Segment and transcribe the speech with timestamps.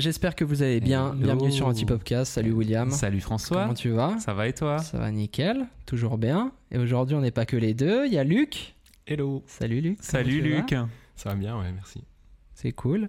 [0.00, 1.08] j'espère que vous allez bien.
[1.12, 1.18] Hello.
[1.22, 2.32] Bienvenue sur Antipopcast.
[2.32, 2.90] Salut William.
[2.90, 3.62] Salut François.
[3.62, 4.18] Comment tu vas?
[4.18, 4.78] Ça va et toi?
[4.78, 6.52] Ça va nickel, toujours bien.
[6.70, 8.06] Et aujourd'hui, on n'est pas que les deux.
[8.06, 8.74] Il y a Luc.
[9.06, 9.98] Hello, Salut Luc.
[10.00, 10.74] Salut Luc.
[11.16, 12.02] ça va bien, ouais, merci.
[12.54, 13.08] C'est cool.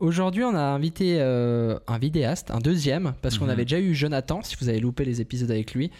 [0.00, 3.50] Aujourd'hui, on a invité euh, un vidéaste, un deuxième, parce qu'on Mhm.
[3.50, 5.90] avait déjà eu Jonathan, si vous avez loupé les épisodes avec lui,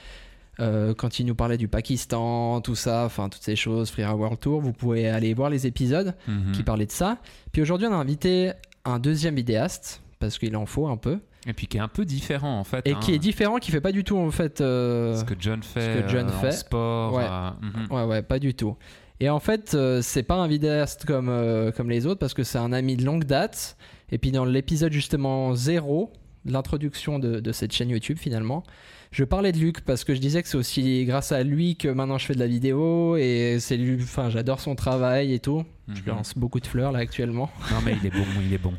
[0.60, 4.38] euh, quand il nous parlait du Pakistan, tout ça, enfin toutes ces choses, Free World
[4.40, 4.60] Tour.
[4.60, 6.52] Vous pouvez aller voir les épisodes Mhm.
[6.52, 7.18] qui parlaient de ça.
[7.52, 8.52] Puis aujourd'hui, on a invité
[8.84, 12.04] un deuxième vidéaste, parce qu'il en faut un peu, Et puis qui est un peu
[12.04, 12.86] différent en fait.
[12.86, 12.98] et hein.
[13.00, 14.60] qui est différent, qui fait pas du tout en fait.
[14.60, 16.52] euh, Ce que John fait, que John euh, en fait.
[16.52, 17.14] sport.
[17.14, 17.24] Ouais.
[17.28, 17.92] euh, mhm.
[17.92, 18.76] Ouais, ouais, pas du tout.
[19.20, 21.32] Et en fait, c'est pas un vidéaste comme,
[21.76, 23.76] comme les autres parce que c'est un ami de longue date.
[24.12, 26.12] Et puis dans l'épisode justement zéro,
[26.44, 28.62] l'introduction de, de cette chaîne YouTube finalement,
[29.10, 31.88] je parlais de Luc parce que je disais que c'est aussi grâce à lui que
[31.88, 35.64] maintenant je fais de la vidéo et c'est lui, enfin j'adore son travail et tout.
[35.88, 36.16] Je lui Mhm.
[36.18, 37.50] lance beaucoup de fleurs là actuellement.
[37.72, 38.74] Non mais il est bon, il est bon.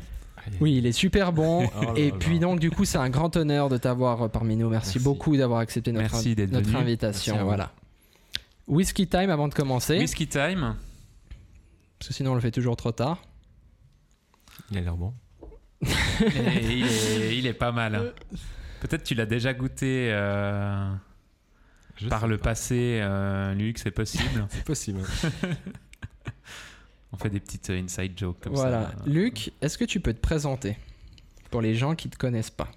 [0.60, 1.68] Oui, il est super bon.
[1.76, 2.16] Oh là et là.
[2.18, 4.68] puis donc du coup c'est un grand honneur de t'avoir euh, parmi nous.
[4.68, 4.98] Merci, Merci.
[5.00, 6.78] beaucoup d'avoir accepté notre, Merci d'être notre venu.
[6.78, 7.34] invitation.
[7.34, 7.72] Merci voilà.
[8.66, 9.98] Whisky time avant de commencer.
[9.98, 10.76] Whisky time.
[11.98, 13.22] Parce que sinon on le fait toujours trop tard.
[14.70, 15.14] Il a l'air bon.
[15.82, 18.12] Il, est, il est pas mal.
[18.80, 20.90] Peut-être tu l'as déjà goûté euh,
[21.96, 22.50] Je par le pas.
[22.50, 24.46] passé, euh, Luc, c'est possible.
[24.50, 25.00] C'est possible.
[27.12, 28.90] On fait des petites euh, inside jokes comme voilà.
[28.90, 28.96] ça.
[29.06, 30.76] Luc, est-ce que tu peux te présenter
[31.50, 32.70] pour les gens qui te connaissent pas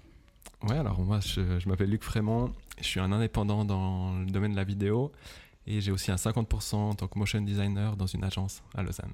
[0.62, 2.52] Ouais, alors moi, je, je m'appelle Luc Frémont.
[2.78, 5.12] Je suis un indépendant dans le domaine de la vidéo.
[5.66, 9.12] Et j'ai aussi un 50% en tant que motion designer dans une agence à Lausanne.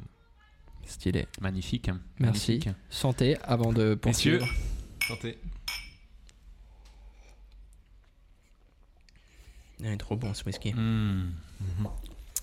[0.86, 1.26] Stylé.
[1.40, 1.88] Magnifique.
[1.88, 2.00] hein.
[2.20, 2.52] Merci.
[2.52, 2.74] Magnifique.
[2.88, 4.46] Santé avant de poursuivre.
[4.46, 4.56] Messieurs,
[5.06, 5.38] Santé.
[9.80, 10.72] Il est trop bon ce whisky.
[10.74, 11.88] hmm, Mhm.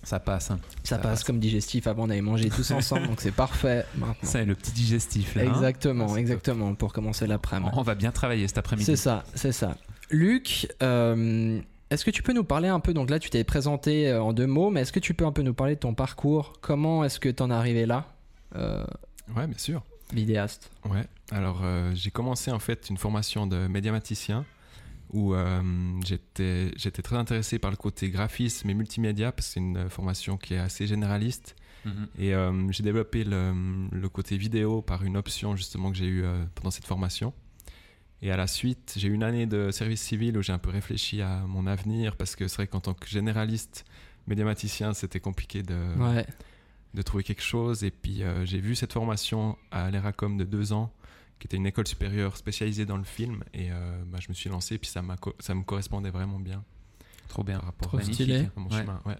[0.06, 0.52] Ça passe.
[0.52, 0.60] hein.
[0.84, 1.24] Ça Ça passe passe.
[1.26, 1.88] comme digestif.
[1.88, 4.16] Avant on avait mangé tous ensemble donc c'est parfait maintenant.
[4.22, 5.42] C'est le petit digestif là.
[5.44, 5.48] hein.
[5.54, 7.72] Exactement, exactement pour commencer l'après-midi.
[7.76, 8.86] On va bien travailler cet après-midi.
[8.86, 9.76] C'est ça, c'est ça.
[10.12, 11.60] Luc, euh,
[11.90, 14.34] est-ce que tu peux nous parler un peu Donc là, tu t'es présenté euh, en
[14.34, 16.54] deux mots, mais est-ce que tu peux un peu nous parler de ton parcours?
[16.62, 18.06] Comment est-ce que tu en es arrivé là
[18.56, 18.86] euh,
[19.36, 19.82] Ouais, bien sûr.
[20.14, 20.70] Vidéaste?
[20.88, 24.46] Ouais, alors euh, j'ai commencé en fait une formation de médiamaticien
[25.12, 25.62] où euh,
[26.06, 30.38] j'étais j'étais très intéressé par le côté graphisme et multimédia parce que c'est une formation
[30.38, 31.56] qui est assez généraliste
[31.86, 32.08] Mhm.
[32.18, 33.54] et euh, j'ai développé le,
[33.92, 37.32] le côté vidéo par une option justement que j'ai eue euh, pendant cette formation.
[38.24, 40.72] Et à la suite, j'ai eu une année de service civil où j'ai un peu
[40.72, 43.86] réfléchi à mon avenir parce que c'est vrai qu'en tant que généraliste
[44.26, 46.26] médiamaticien, c'était compliqué de, Ouais.
[46.96, 47.84] de trouver quelque chose.
[47.84, 50.92] Et puis euh, j'ai vu cette formation à l'ERACOM de deux ans,
[51.40, 53.44] qui était une école supérieure spécialisée dans le film.
[53.54, 55.02] Et euh, bah, je me suis lancé, puis ça,
[55.40, 56.64] ça me correspondait vraiment bien
[57.28, 57.58] Trop bien.
[57.58, 58.48] par rapport Trop stylé.
[58.56, 58.78] à mon Ouais.
[58.82, 59.02] chemin.
[59.06, 59.18] Ouais.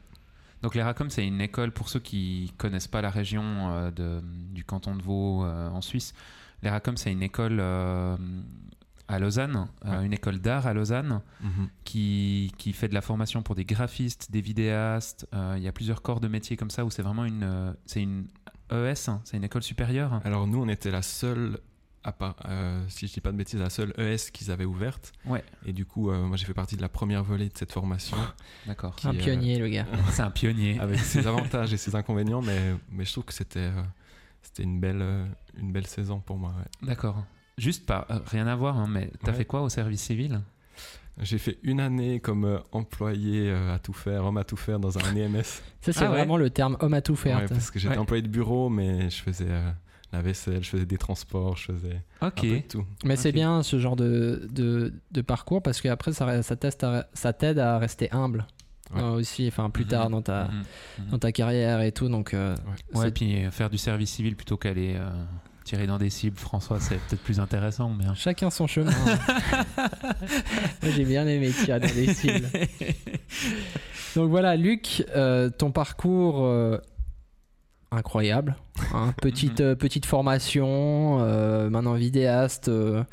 [0.62, 4.22] Donc l'ERACOM, c'est une école pour ceux qui connaissent pas la région euh, de,
[4.54, 6.14] du canton de Vaud euh, en Suisse.
[6.64, 8.16] L'ERACOM, c'est une école euh,
[9.08, 10.04] à Lausanne, Ouais.
[10.06, 11.68] une école d'art à Lausanne, Mhm.
[11.84, 15.28] qui, qui fait de la formation pour des graphistes, des vidéastes.
[15.58, 18.26] Il y a plusieurs corps de métiers comme ça où c'est vraiment une, c'est une
[18.72, 20.22] ES, hein, c'est une école supérieure.
[20.24, 21.60] Alors nous, on était la seule,
[22.08, 25.12] à part, euh, si je dis pas de bêtises, la seule ES qu'ils avaient ouverte.
[25.26, 25.44] Ouais.
[25.66, 28.16] Et du coup, euh, moi j'ai fait partie de la première volée de cette formation.
[28.68, 28.96] D'accord.
[29.04, 29.88] Un euh, pionnier, le gars.
[30.12, 30.80] C'est un pionnier.
[30.80, 33.82] avec ses avantages et ses inconvénients, mais, mais je trouve que c'était euh,
[34.44, 35.04] c'était une belle,
[35.58, 36.52] une belle saison pour moi.
[36.58, 36.88] ouais.
[36.88, 37.26] D'accord.
[37.58, 39.38] Juste pas, euh, rien à voir, hein, mais t'as Ouais.
[39.40, 40.42] fait quoi au service civil?
[41.22, 45.16] J'ai fait une année comme employé à tout faire, homme à tout faire dans un
[45.16, 45.42] EMS.
[45.44, 46.18] Ça, c'est Ah ouais.
[46.18, 47.38] vraiment le terme homme à tout faire.
[47.40, 48.00] Ouais, parce que j'étais Ouais.
[48.02, 49.72] employé de bureau, mais je faisais euh,
[50.16, 52.40] la vaisselle, je faisais des transports, je faisais Ok.
[52.40, 52.86] un peu de tout.
[53.04, 57.08] Mais c'est bien ce genre de, de, de parcours parce qu'après, ça, ça, teste à-
[57.14, 58.46] ça t'aide à rester humble
[58.94, 59.02] Ouais.
[59.02, 59.90] euh, aussi, enfin plus Mhm.
[59.90, 60.64] tard dans ta, Mhm.
[61.00, 61.10] Mhm.
[61.12, 62.08] dans ta carrière et tout.
[62.08, 62.56] Donc, euh,
[62.94, 65.10] Ouais, c'est- puis euh, faire du service civil plutôt qu'aller euh,
[65.64, 67.90] tirer dans des cibles, François, c'est peut-être plus intéressant.
[67.90, 68.06] Mais...
[68.06, 68.14] hein.
[68.14, 68.92] chacun son chemin.
[69.78, 72.48] Moi, j'ai bien aimé tirer dans des cibles.
[74.16, 76.78] Donc voilà, Luc, euh, ton parcours euh,
[77.96, 78.56] incroyable.
[78.94, 79.14] hein.
[79.22, 83.04] petite, euh, petite formation, euh, maintenant vidéaste euh,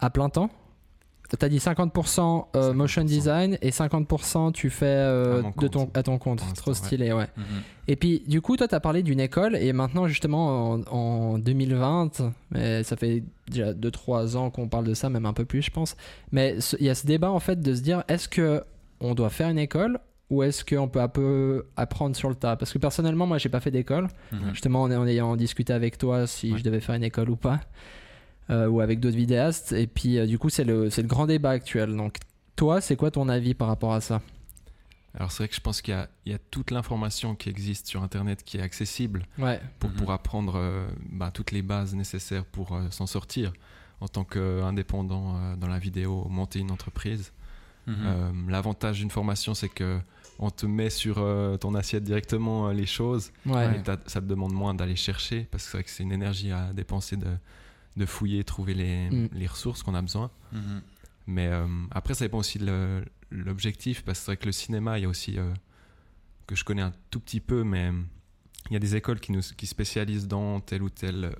[0.00, 0.50] à plein temps.
[1.38, 2.74] T'as dit 50%, euh, 50%.
[2.74, 5.96] motion design et 50% tu fais À de ton, compte.
[5.96, 6.42] à ton compte.
[6.54, 7.26] Trop stylé, ouais.
[7.36, 7.44] Mhm.
[7.88, 11.38] Et puis, du coup, toi, tu as parlé d'une école, et maintenant, justement, en, en
[11.38, 12.22] 2020,
[12.52, 15.70] mais ça fait déjà 2-3 ans qu'on parle de ça, même un peu plus, je
[15.70, 15.96] pense.
[16.30, 18.62] Mais il y a ce débat, en fait, de se dire est-ce que
[19.00, 19.98] on doit faire une école
[20.30, 22.56] ou est-ce qu'on peut un peu apprendre sur le tas?
[22.56, 24.08] Parce que personnellement, moi, j'ai pas fait d'école.
[24.32, 24.50] Mhm.
[24.52, 26.58] Justement, en, en ayant discuté avec toi si Ouais.
[26.58, 27.60] je devais faire une école ou pas,
[28.50, 29.72] euh, ou avec d'autres vidéastes.
[29.72, 31.94] Et puis, euh, du coup, c'est le, c'est le grand débat actuel.
[31.96, 32.16] Donc,
[32.56, 34.20] toi, c'est quoi ton avis par rapport à ça?
[35.16, 37.48] Alors c'est vrai que je pense qu'il y a, il y a toute l'information qui
[37.48, 39.60] existe sur Internet qui est accessible Ouais.
[39.78, 39.96] pour, Mhm.
[39.96, 43.52] pour apprendre euh, bah, toutes les bases nécessaires pour euh, s'en sortir.
[44.00, 47.32] en tant qu'indépendant euh, dans la vidéo, monter une entreprise.
[47.86, 47.94] Mhm.
[48.06, 49.98] Euh, L'avantage d'une formation, c'est que
[50.40, 53.30] on te met sur euh, ton assiette directement euh, les choses.
[53.46, 53.76] Ouais.
[53.76, 56.50] Et ça te demande moins d'aller chercher parce que c'est vrai que c'est une énergie
[56.50, 57.28] à dépenser de,
[57.96, 59.28] de fouiller, trouver les, Mm.
[59.32, 60.30] les ressources qu'on a besoin.
[60.52, 60.82] Mhm.
[61.28, 64.98] Mais euh, après, ça dépend aussi de l'objectif parce que c'est vrai que le cinéma,
[64.98, 65.38] il y a aussi
[66.46, 67.90] que je connais un tout petit peu, mais
[68.70, 71.34] il y a des écoles qui, nous, qui spécialisent dans tel ou tel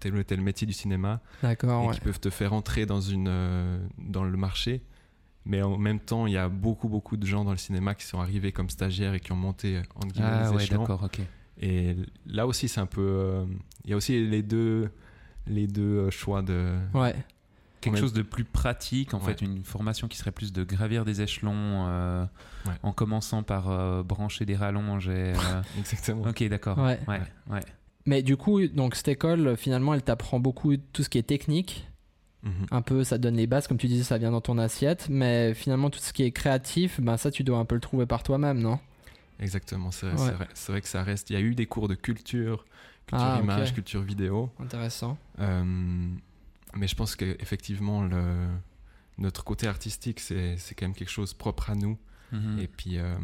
[0.00, 1.56] tel ou tel métier du cinéma et ouais.
[1.94, 4.82] qui peuvent te faire entrer dans une dans le marché.
[5.50, 8.04] Mais en même temps, il y a beaucoup beaucoup de gens dans le cinéma qui
[8.04, 11.20] sont arrivés comme stagiaires et qui ont monté entre guillemets Ah les ouais, d'accord, ok.
[11.60, 11.96] Et
[12.26, 13.00] là aussi, c'est un peu.
[13.00, 13.44] euh,
[13.84, 14.90] Il y a aussi les deux,
[15.46, 16.76] les deux euh, choix de.
[16.94, 17.16] Ouais.
[17.80, 19.24] Quelque chose de plus pratique, en Ouais.
[19.26, 22.24] fait, une formation qui serait plus de gravir des échelons euh,
[22.66, 22.72] Ouais.
[22.82, 25.32] en commençant par euh, brancher des rallonges et.
[25.34, 26.22] euh, Exactement.
[26.28, 26.76] ok, d'accord.
[26.78, 26.98] Ouais.
[27.08, 27.20] Ouais,
[27.50, 27.60] ouais.
[28.04, 31.88] Mais du coup, donc cette école, finalement, elle t'apprend beaucoup tout ce qui est technique.
[32.42, 32.66] Mhm.
[32.70, 35.08] Un peu, ça donne les bases, comme tu disais, ça vient dans ton assiette.
[35.10, 38.06] Mais finalement, tout ce qui est créatif, ben ça, tu dois un peu le trouver
[38.06, 38.78] par toi-même, non?
[39.40, 39.90] Exactement.
[39.90, 40.12] C'est Ouais.
[40.16, 41.30] c'est vrai, vrai que ça reste.
[41.30, 42.64] Il y a eu des cours de culture,
[43.06, 44.50] culture Ah, image, culture vidéo.
[44.60, 45.16] Intéressant.
[45.40, 45.64] Euh,
[46.76, 48.46] mais je pense qu'effectivement, le,
[49.18, 51.98] notre côté artistique, c'est c'est quand même quelque chose propre à nous.
[52.32, 52.58] Mhm.
[52.60, 53.16] Et puis, euh,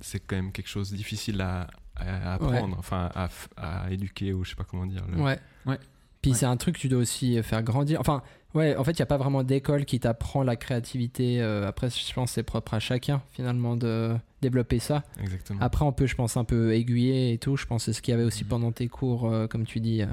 [0.00, 1.66] c'est quand même quelque chose de difficile à,
[1.96, 3.10] à apprendre, enfin,
[3.56, 5.04] à, éduquer, ou je sais pas comment dire.
[5.08, 5.38] le- Ouais.
[5.66, 5.78] Ouais.
[6.22, 6.36] Puis Ouais.
[6.36, 8.00] c'est un truc que tu dois aussi faire grandir.
[8.00, 8.22] Enfin,
[8.54, 11.40] ouais, en fait, il n'y a pas vraiment d'école qui t'apprend la créativité.
[11.40, 15.04] euh, après, je pense que c'est propre à chacun, finalement, de développer ça.
[15.20, 15.60] Exactement.
[15.62, 17.56] Après, on peut, je pense, un peu aiguiller et tout.
[17.56, 18.50] Je pense que c'est ce qu'il y avait aussi Mhm.
[18.50, 20.06] pendant tes cours, euh, comme tu dis, euh,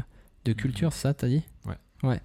[0.46, 1.42] de culture, c'est ça, t'as dit?
[1.66, 1.75] Ouais.
[2.04, 2.22] Ouais.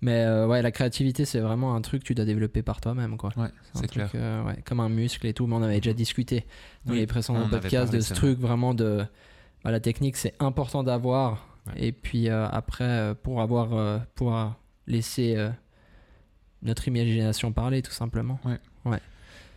[0.00, 3.16] Mais euh, ouais, la créativité, c'est vraiment un truc que tu dois développer par toi-même,
[3.16, 3.30] quoi.
[3.36, 4.08] Ouais, c'est clair.
[4.14, 5.48] euh, ouais, comme un muscle et tout.
[5.48, 6.46] Mais on avait déjà discuté
[6.84, 9.04] dans Oui, les précédents podcasts de ce truc vraiment de.
[9.64, 11.47] bah, la technique, c'est important d'avoir.
[11.74, 11.86] Ouais.
[11.86, 14.56] Et puis euh, après, euh, pour avoir, euh, pouvoir
[14.86, 15.36] laisser
[16.62, 18.40] notre imagination parler, tout simplement.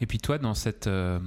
[0.02, 1.20] Et puis toi, dans cette, euh,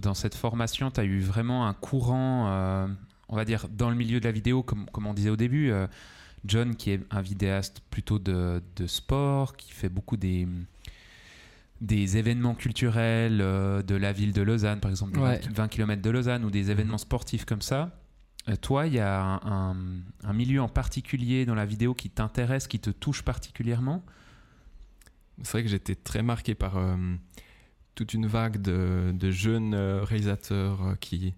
[0.00, 2.86] dans cette formation, tu as eu vraiment un courant, euh,
[3.28, 5.70] on va dire, dans le milieu de la vidéo, comme, comme on disait au début.
[5.70, 5.86] euh,
[6.46, 10.48] John, qui est un vidéaste plutôt de, de sport, qui fait beaucoup des,
[11.82, 15.40] des événements culturels de la ville de Lausanne, par exemple, Ouais.
[15.54, 17.90] 20, km de Lausanne, ou des événements sportifs comme ça.
[18.48, 22.80] Euh, toi, il y a un, milieu en particulier dans la vidéo qui t'intéresse, qui
[22.80, 24.02] te touche particulièrement?
[25.42, 26.96] C'est vrai que j'étais très marqué par euh,
[27.94, 31.34] toute une vague de, de jeunes euh, réalisateurs qui,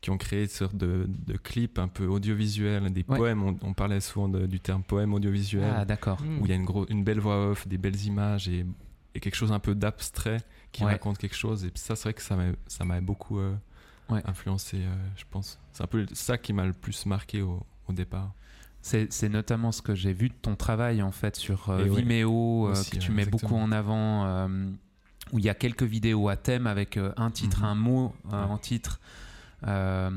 [0.00, 3.16] qui ont créé une sorte de, de clips un peu audiovisuels, des Ouais.
[3.16, 3.42] poèmes.
[3.42, 6.20] On, on parlait souvent de- du terme poème audiovisuel, Ah, d'accord.
[6.22, 6.40] Mm.
[6.40, 8.66] où il y a une, gros, une belle voix off, des belles images et,
[9.14, 10.38] et quelque chose un peu d'abstrait
[10.72, 10.92] qui Ouais.
[10.92, 11.64] raconte quelque chose.
[11.64, 13.54] Et ça, c'est vrai que ça m'a- ça m'a beaucoup euh,
[14.10, 14.22] Ouais.
[14.26, 15.58] influencé, euh, je pense.
[15.72, 18.32] C'est un peu ça qui m'a le plus marqué au, au départ.
[18.80, 22.00] C'est notamment ce que j'ai vu de ton travail en fait sur euh, ouais.
[22.02, 23.50] Vimeo, euh, Aussi, que tu mets exactement.
[23.50, 24.48] beaucoup en avant, euh,
[25.32, 27.64] où il y a quelques vidéos à thème avec euh, un titre, Mhm.
[27.66, 28.50] un mot euh, Ouais.
[28.50, 28.98] en titre,
[29.66, 30.10] euh,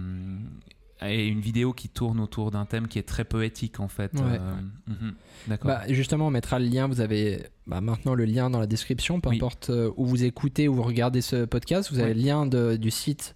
[1.04, 4.14] et une vidéo qui tourne autour d'un thème qui est très poétique en fait.
[4.14, 4.22] Ouais.
[4.40, 4.54] euh,
[4.88, 5.16] mhm.
[5.48, 5.68] D'accord.
[5.72, 6.88] Bah, justement, on mettra le lien.
[6.88, 9.38] Vous avez bah, maintenant le lien dans la description, peu Oui.
[9.38, 11.92] importe où vous écoutez ou vous regardez ce podcast.
[11.92, 12.13] Vous avez Ouais.
[12.15, 13.36] le lien de- du site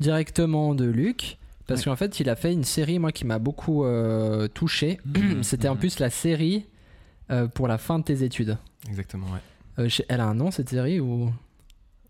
[0.00, 1.38] directement de Luc.
[1.66, 1.84] Parce Ouais.
[1.86, 4.98] qu'en fait, il a fait une série, moi, qui m'a beaucoup euh, touché.
[5.04, 5.80] Mhm, C'était en mhm.
[5.80, 6.66] plus la série
[7.30, 8.58] euh, pour la fin de tes études.
[8.88, 9.38] Exactement, ouais.
[9.84, 11.32] Euh, elle a un nom, cette série, ou,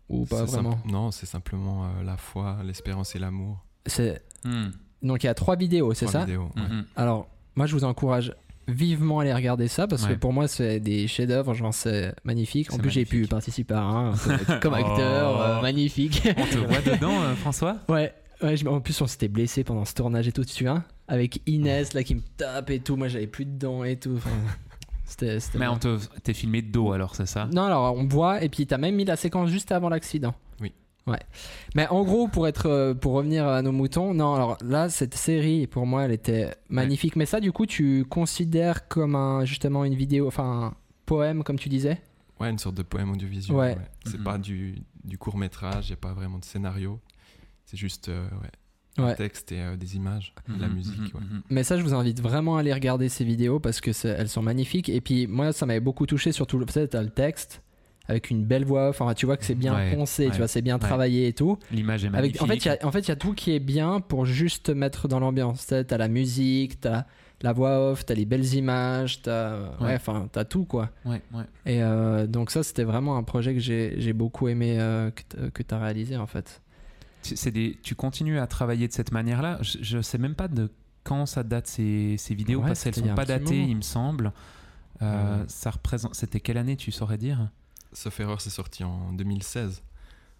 [0.09, 0.71] ou pas vraiment?
[0.71, 3.63] Simple- Non, c'est simplement euh, la foi, l'espérance et l'amour.
[3.85, 4.71] C'est- Mhm.
[5.03, 6.25] Donc, il y a trois vidéos, c'est Trois ça?
[6.25, 6.61] vidéos, ouais.
[6.63, 6.85] Mhm.
[6.95, 8.33] Alors, moi, je vous encourage
[8.67, 11.53] vivement aller regarder ça parce que pour moi, c'est des chefs-d'œuvre.
[11.53, 12.71] Genre, c'est magnifique.
[12.73, 14.11] En plus, j'ai pu participer à un
[14.61, 15.41] comme- acteur.
[15.41, 15.61] euh, Oh.
[15.61, 16.21] magnifique.
[16.37, 17.77] On te voit dedans, euh, François?
[17.89, 18.13] Ouais.
[18.41, 20.83] Ouais, en plus, on s'était blessé pendant ce tournage et tout, tu souviens?
[21.07, 22.95] Avec Inès, là, qui me tape et tout.
[22.97, 24.15] Moi, j'avais plus de dents et tout.
[24.17, 24.29] Enfin,
[25.05, 25.39] c'était.
[25.39, 27.47] c'était Mais on te, t'es filmé de dos alors, c'est ça?
[27.53, 28.43] Non, alors, on voit.
[28.43, 30.33] Et puis, t'as même mis la séquence juste avant l'accident.
[30.59, 30.73] Oui.
[31.05, 31.19] Ouais.
[31.75, 35.15] Mais en gros, pour être, euh, pour revenir à nos moutons, non, alors là, cette
[35.15, 37.15] série, pour moi, elle était magnifique.
[37.17, 40.73] Mais ça, du coup, tu considères comme un, justement une vidéo, enfin, un
[41.05, 42.01] poème, comme tu disais?
[42.39, 43.55] Ouais, une sorte de poème audiovisuel.
[43.57, 43.75] Ouais.
[43.75, 43.87] ouais.
[44.05, 44.23] C'est Mhm.
[44.23, 46.99] pas du, du court métrage, il n'y a pas vraiment de scénario.
[47.65, 49.11] C'est juste euh, ouais, Ouais.
[49.11, 50.99] un texte et euh, des images, de la Mhm, musique.
[51.13, 51.41] mhm, ouais.
[51.49, 54.41] Mais ça, je vous invite vraiment à aller regarder ces vidéos parce que elles sont
[54.41, 54.87] magnifiques.
[54.89, 57.61] Et puis, moi, ça m'avait beaucoup touché, surtout, t'as le texte
[58.07, 58.89] avec une belle voix.
[58.89, 59.01] off.
[59.01, 60.79] Enfin, tu vois que c'est bien Ouais, poncé, tu vois, c'est bien ouais.
[60.81, 61.57] travaillé et tout.
[61.71, 62.41] L'image est Avec, magnifique.
[62.41, 64.25] en fait, il y a- en fait, il y a tout qui est bien pour
[64.25, 65.65] juste te mettre dans l'ambiance.
[65.67, 67.05] T'as la musique, t'as
[67.41, 70.89] la voix off, t'as les belles images, t'as ouais, enfin, t'as tout quoi.
[71.65, 75.11] Et euh, donc ça, c'était vraiment un projet que j'ai beaucoup aimé euh,
[75.53, 76.61] que t'as réalisé en fait.
[77.53, 79.57] Des, tu continues à travailler de cette manière-là?
[79.61, 80.69] Je, je sais même pas de
[81.05, 83.67] quand ça date ces, ces vidéos parce qu'elles sont pas datées, moment.
[83.69, 84.31] il me semble.
[85.01, 85.43] Euh.
[85.47, 86.15] Ça représente.
[86.15, 87.49] C'était quelle année, tu saurais dire?
[87.93, 89.83] Sauf erreur, c'est sorti en 2016,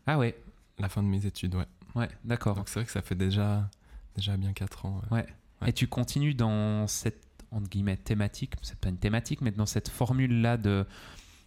[0.08, 0.36] Ah ouais,
[0.80, 1.68] la fin de mes études, ouais.
[1.96, 2.56] ouais, d'accord.
[2.56, 3.70] Donc c'est vrai que ça fait déjà,
[4.16, 5.02] déjà bien 4 ans.
[5.12, 5.26] ouais.
[5.66, 9.88] Et tu continues dans cette entre guillemets thématique, c'est pas une thématique, mais dans cette
[9.88, 10.86] formule-là de,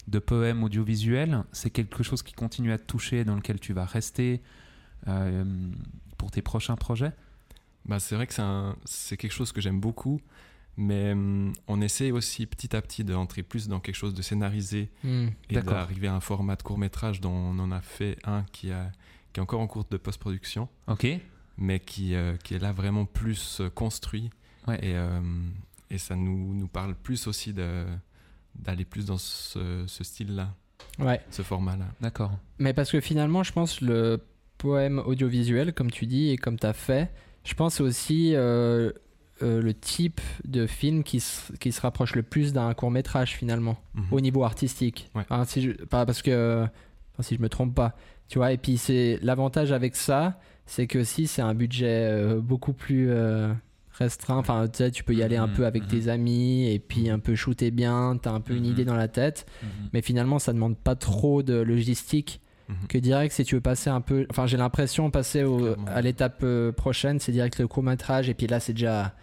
[0.07, 3.85] de poèmes audiovisuels, c'est quelque chose qui continue à te toucher, dans lequel tu vas
[3.85, 4.41] rester
[5.09, 5.45] euh,
[6.17, 7.13] pour tes prochains projets?
[7.85, 8.35] Bah, c'est vrai que
[8.85, 10.21] c'est quelque chose que j'aime beaucoup,
[10.77, 14.91] mais hum, on essaie aussi petit à petit d'entrer plus dans quelque chose de scénarisé
[15.03, 15.29] Hmm.
[15.51, 18.71] et d'arriver à un format de court métrage dont on en a fait un qui,
[18.71, 18.91] a,
[19.33, 21.07] qui est encore en cours de post-production, Ok.
[21.59, 24.31] mais qui, euh, qui est là vraiment plus euh, construit.
[24.67, 24.77] Ouais.
[24.83, 25.21] Et, euh,
[25.91, 27.85] et ça nous, nous parle plus aussi de
[28.59, 30.55] d'aller plus dans ce, ce style-là,
[30.99, 31.21] Ouais.
[31.31, 31.85] ce format-là.
[32.01, 32.33] D'accord.
[32.59, 34.19] Mais parce que finalement, je pense le
[34.57, 37.13] poème audiovisuel, comme tu dis et comme tu as fait,
[37.45, 38.91] je pense aussi euh,
[39.43, 43.35] euh, le type de film qui, se- qui se rapproche le plus d'un court métrage
[43.37, 44.05] finalement, Mhm.
[44.11, 45.11] au niveau artistique.
[45.15, 45.23] Ouais.
[45.29, 46.63] Enfin, si je, pas parce que,
[47.13, 47.95] enfin, si je me trompe pas,
[48.29, 48.53] tu vois.
[48.53, 53.09] Et puis c'est l'avantage avec ça, c'est que si c'est un budget euh, beaucoup plus
[53.11, 53.53] euh,
[53.93, 55.89] restreint, enfin tu sais, tu peux y aller un Mhm, peu avec mhm.
[55.89, 59.09] tes amis et puis un peu shooter bien, t'as un peu une idée dans la
[59.09, 59.47] tête.
[59.93, 62.89] Mais finalement, ça demande pas trop de logistique Mhm.
[62.89, 66.41] que direct si tu veux passer un peu enfin j'ai l'impression passer au, à l'étape
[66.43, 69.15] euh, prochaine c'est direct le court métrage et puis là c'est déjà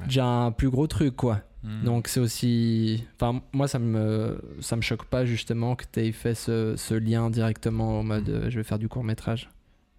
[0.00, 0.06] Ouais.
[0.06, 1.84] déjà un plus gros truc quoi Mhm.
[1.84, 6.12] donc c'est aussi enfin moi ça me ça me choque pas justement que tu aies
[6.12, 8.34] fait ce, ce lien directement en mode Mhm.
[8.34, 9.48] euh, je vais faire du court métrage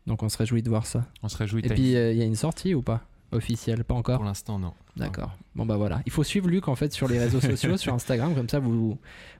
[0.06, 1.62] donc on se réjouit de voir ça on se réjouit.
[1.66, 3.02] et puis euh, il y a une sortie ou pas?
[3.32, 4.74] Officielle pas encore Pour l'instant, non.
[4.98, 5.36] D'accord.
[5.56, 6.02] Bon bah voilà.
[6.06, 8.98] Il faut suivre Luc en fait sur les réseaux sociaux, sur Instagram, comme ça vous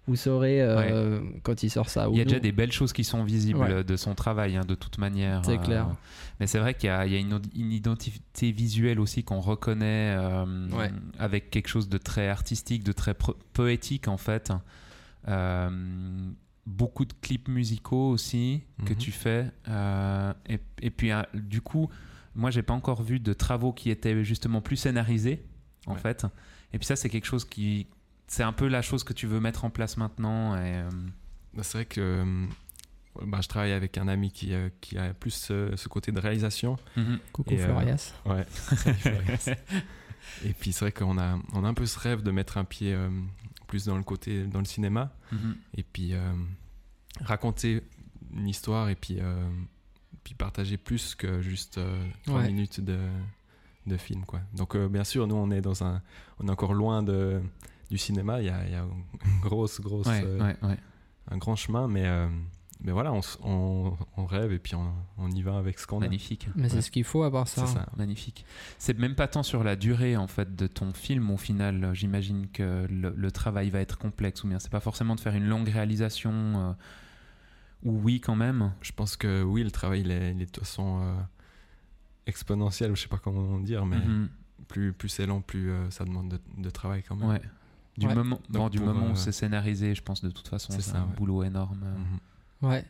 [0.08, 2.08] vous saurez euh, quand il sort ça.
[2.12, 3.72] Il y a déjà des belles choses qui sont visibles Ouais.
[3.72, 5.44] euh, de son travail, hein, de toute manière.
[5.46, 5.88] C'est clair.
[6.40, 9.40] Mais c'est vrai qu'il y a, il y a une, une identité visuelle aussi qu'on
[9.40, 10.92] reconnaît euh, Ouais.
[11.18, 13.16] avec quelque chose de très artistique, de très
[13.54, 14.52] poétique en fait.
[15.28, 15.70] Euh,
[16.66, 18.98] beaucoup de clips musicaux aussi que Mhm.
[19.00, 19.46] tu fais.
[19.70, 21.90] Euh, et, et puis euh, du coup,
[22.36, 25.46] moi j'ai pas encore vu de travaux qui étaient justement plus scénarisés
[25.88, 26.00] en Ouais.
[26.00, 26.26] fait.
[26.74, 27.88] Et puis ça c'est quelque chose qui...
[28.28, 30.56] C'est un peu la chose que tu veux mettre en place maintenant.
[30.56, 30.90] Et, euh,
[31.54, 32.46] Bah, C'est vrai que euh,
[33.26, 36.20] bah, je travaille avec un ami qui, euh, qui a plus ce, ce côté de
[36.20, 36.76] réalisation.
[36.98, 37.20] mhm.
[37.32, 38.14] Coucou Et, euh, Florias.
[38.26, 38.46] Ouais.
[40.44, 42.66] Et puis c'est vrai qu'on a, on a un peu ce rêve de mettre un
[42.66, 43.10] pied euh,
[43.68, 45.14] plus dans le côté, dans le cinéma.
[45.32, 45.56] Mhm.
[45.78, 46.20] Et puis euh,
[47.22, 47.84] raconter
[48.34, 49.48] une histoire et puis, euh,
[50.26, 52.48] puis partager plus que juste euh, trois Ouais.
[52.48, 52.98] minutes de,
[53.88, 54.26] de film.
[54.26, 54.42] Quoi.
[54.54, 56.02] Donc euh, bien sûr, nous on est, dans un,
[56.40, 57.40] on est encore loin de,
[57.90, 58.42] du cinéma.
[58.42, 60.78] Il y a, y a une grosse, grosse, Ouais, euh, ouais, ouais.
[61.32, 61.88] un grand chemin.
[61.88, 62.28] Mais, euh,
[62.84, 65.98] mais voilà, on, on, on rêve et puis on, on y va avec ce qu'on
[65.98, 66.02] a.
[66.02, 66.50] Magnifique.
[66.56, 67.66] Mais c'est ce qu'il faut part ça.
[67.68, 67.86] C'est ça.
[67.96, 68.46] Magnifique.
[68.80, 71.92] C'est même pas tant sur la durée en fait de ton film au final.
[71.94, 75.36] J'imagine que le, le travail va être complexe ou bien c'est pas forcément de faire
[75.36, 76.74] une longue réalisation euh,
[77.86, 78.74] oui quand même.
[78.82, 81.14] Je pense que oui, le travail il est, il est de toute façon euh,
[82.28, 84.30] exponentiel, je sais pas comment dire, mais Mhm.
[84.68, 87.30] plus, plus c'est lent, plus euh, ça demande de, de travail quand même.
[87.30, 87.42] Ouais.
[87.98, 88.16] Du Ouais.
[88.16, 90.96] moment, Donc bon, du moment euh, où c'est scénarisé, je pense de toute façon c'est
[90.96, 91.16] un ouais.
[91.16, 91.80] boulot énorme.
[92.62, 92.70] Mhm.
[92.70, 92.84] Ouais.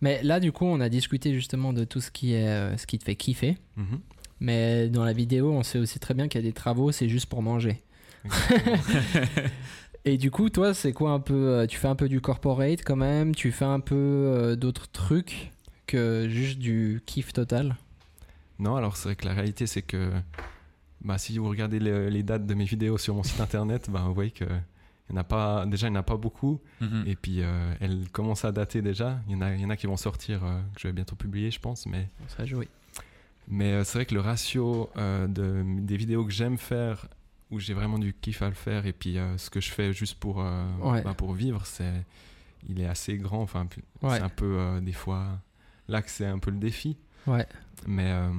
[0.00, 2.86] Mais là, du coup, on a discuté justement de tout ce qui est euh, ce
[2.86, 3.56] qui te fait kiffer.
[3.76, 4.00] Mhm.
[4.40, 7.08] Mais dans la vidéo, on sait aussi très bien qu'il y a des travaux, c'est
[7.08, 7.80] juste pour manger.
[10.04, 12.82] Et du coup, toi, c'est quoi un peu euh, Tu fais un peu du corporate
[12.84, 13.34] quand même?
[13.34, 15.52] Tu fais un peu euh, d'autres trucs
[15.86, 17.76] que juste du kiff total?
[18.58, 20.10] Non, alors c'est vrai que la réalité c'est que
[21.00, 24.02] bah, si vous regardez le- les dates de mes vidéos sur mon site internet, bah,
[24.06, 26.60] vous voyez que il y en a pas, déjà il n'y en a pas beaucoup,
[26.80, 27.04] Mhm.
[27.06, 29.20] et puis euh, elles commencent à dater déjà.
[29.28, 30.92] Il y en a, il y en a qui vont sortir, euh, que je vais
[30.92, 32.68] bientôt publier, je pense, mais On serait joué.
[33.48, 37.08] Mais euh, c'est vrai que le ratio euh, de, des vidéos que j'aime faire,
[37.52, 39.92] où j'ai vraiment du kiff à le faire, et puis euh, ce que je fais
[39.92, 41.02] juste pour, euh, Ouais.
[41.02, 42.04] bah, pour vivre, c'est,
[42.68, 43.42] il est assez grand.
[43.42, 43.68] Enfin,
[44.02, 44.16] Ouais.
[44.16, 45.38] c'est un peu euh, des fois
[45.88, 46.96] là que c'est un peu le défi.
[47.26, 47.46] Ouais.
[47.86, 48.30] Mais euh,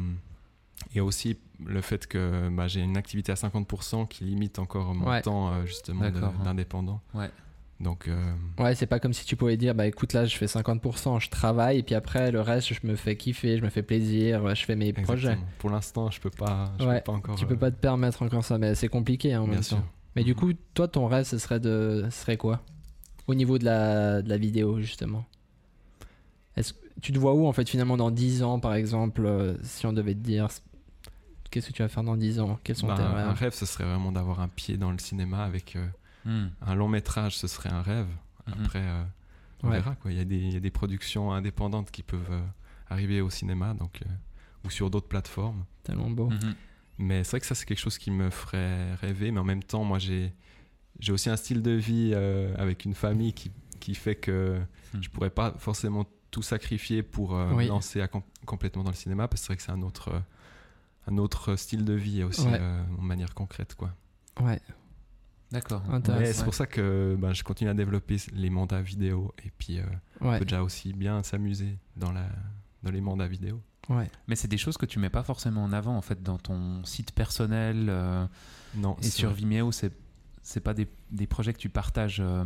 [0.96, 5.08] et aussi le fait que bah, j'ai une activité à 50% qui limite encore mon
[5.10, 5.22] Ouais.
[5.22, 6.34] temps euh, justement D'accord.
[6.44, 7.00] d'indépendant.
[7.14, 7.30] Ouais.
[7.84, 10.46] Donc euh, Ouais, c'est pas comme si tu pouvais dire, bah écoute, là, je fais
[10.48, 13.84] 50%, je travaille, et puis après, le reste, je me fais kiffer, je me fais
[13.84, 15.38] plaisir, je fais mes projets.
[15.58, 17.00] Pour l'instant, je peux pas, je Ouais.
[17.00, 17.36] peux pas encore.
[17.36, 19.64] Tu peux euh, pas te permettre encore ça, mais c'est compliqué hein, en bien même
[19.64, 19.78] sûr.
[19.78, 19.86] temps.
[20.16, 20.40] Mais du Mhm.
[20.40, 22.62] coup, toi, ton rêve, ce serait de, ce serait quoi?
[23.28, 25.26] Au niveau de la, de la vidéo, justement.
[26.56, 29.86] Est-ce tu te vois où, en fait, finalement, dans 10 ans, par exemple, euh, si
[29.88, 30.48] on devait te dire,
[31.50, 32.60] qu'est-ce que tu vas faire dans 10 ans?
[32.64, 33.38] Quels sont Bah, tes un, un rêves?
[33.40, 35.86] rêve, ce serait vraiment d'avoir un pied dans le cinéma avec euh,
[36.26, 36.52] Mhm.
[36.62, 38.08] un long métrage, ce serait un rêve.
[38.48, 38.54] Mhm.
[38.64, 39.04] Après, euh,
[39.64, 39.76] on Ouais.
[39.78, 39.96] verra.
[39.96, 40.12] Quoi.
[40.12, 42.42] Il, y a des, il y a des productions indépendantes qui peuvent euh,
[42.90, 44.10] arriver au cinéma donc, euh,
[44.66, 45.66] ou sur d'autres plateformes.
[45.84, 46.30] Tellement beau.
[46.30, 46.56] Mhm.
[47.00, 49.32] Mais c'est vrai que ça, c'est quelque chose qui me ferait rêver.
[49.32, 50.34] Mais en même temps, moi, j'ai,
[51.00, 54.62] j'ai aussi un style de vie euh, avec une famille qui, qui fait que
[54.94, 55.02] Hmm.
[55.02, 57.64] je pourrais pas forcément tout sacrifier pour euh, Oui.
[57.64, 59.82] me lancer à com- complètement dans le cinéma parce que c'est vrai que c'est un
[59.82, 60.22] autre,
[61.08, 62.60] un autre style de vie aussi Ouais.
[62.62, 63.74] euh, de manière concrète.
[63.74, 63.92] Quoi.
[64.40, 64.60] Ouais,
[65.54, 65.84] D'accord.
[65.90, 66.20] Intéressant.
[66.22, 69.80] Mais c'est pour ça que ben, je continue à développer les mandats vidéo et puis
[69.80, 69.84] euh,
[70.20, 72.26] on ouais, peut déjà aussi bien s'amuser dans, la,
[72.82, 73.62] dans les mandats vidéo.
[73.90, 74.10] ouais.
[74.28, 76.84] Mais c'est des choses que tu mets pas forcément en avant en fait dans ton
[76.84, 78.26] site personnel euh,
[78.76, 79.38] Non, et sur vrai.
[79.38, 79.72] Vimeo.
[79.72, 79.94] C'est
[80.42, 82.44] c'est pas des, des projets que tu partages euh,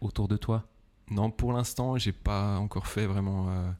[0.00, 0.62] autour de toi?
[1.10, 3.48] Non, pour l'instant, j'ai pas encore fait vraiment.
[3.48, 3.70] euh,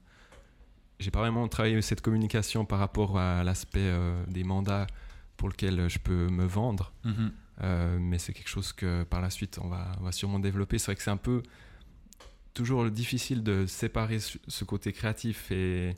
[0.99, 4.87] j'ai pas vraiment travaillé cette communication par rapport à l'aspect euh, des mandats
[5.37, 6.93] pour lequel je peux me vendre.
[7.05, 7.31] Mhm.
[7.63, 10.79] Euh, mais c'est quelque chose que par la suite on va, on va sûrement développer.
[10.79, 11.43] C'est vrai que c'est un peu
[12.53, 15.97] toujours difficile de séparer ce côté créatif et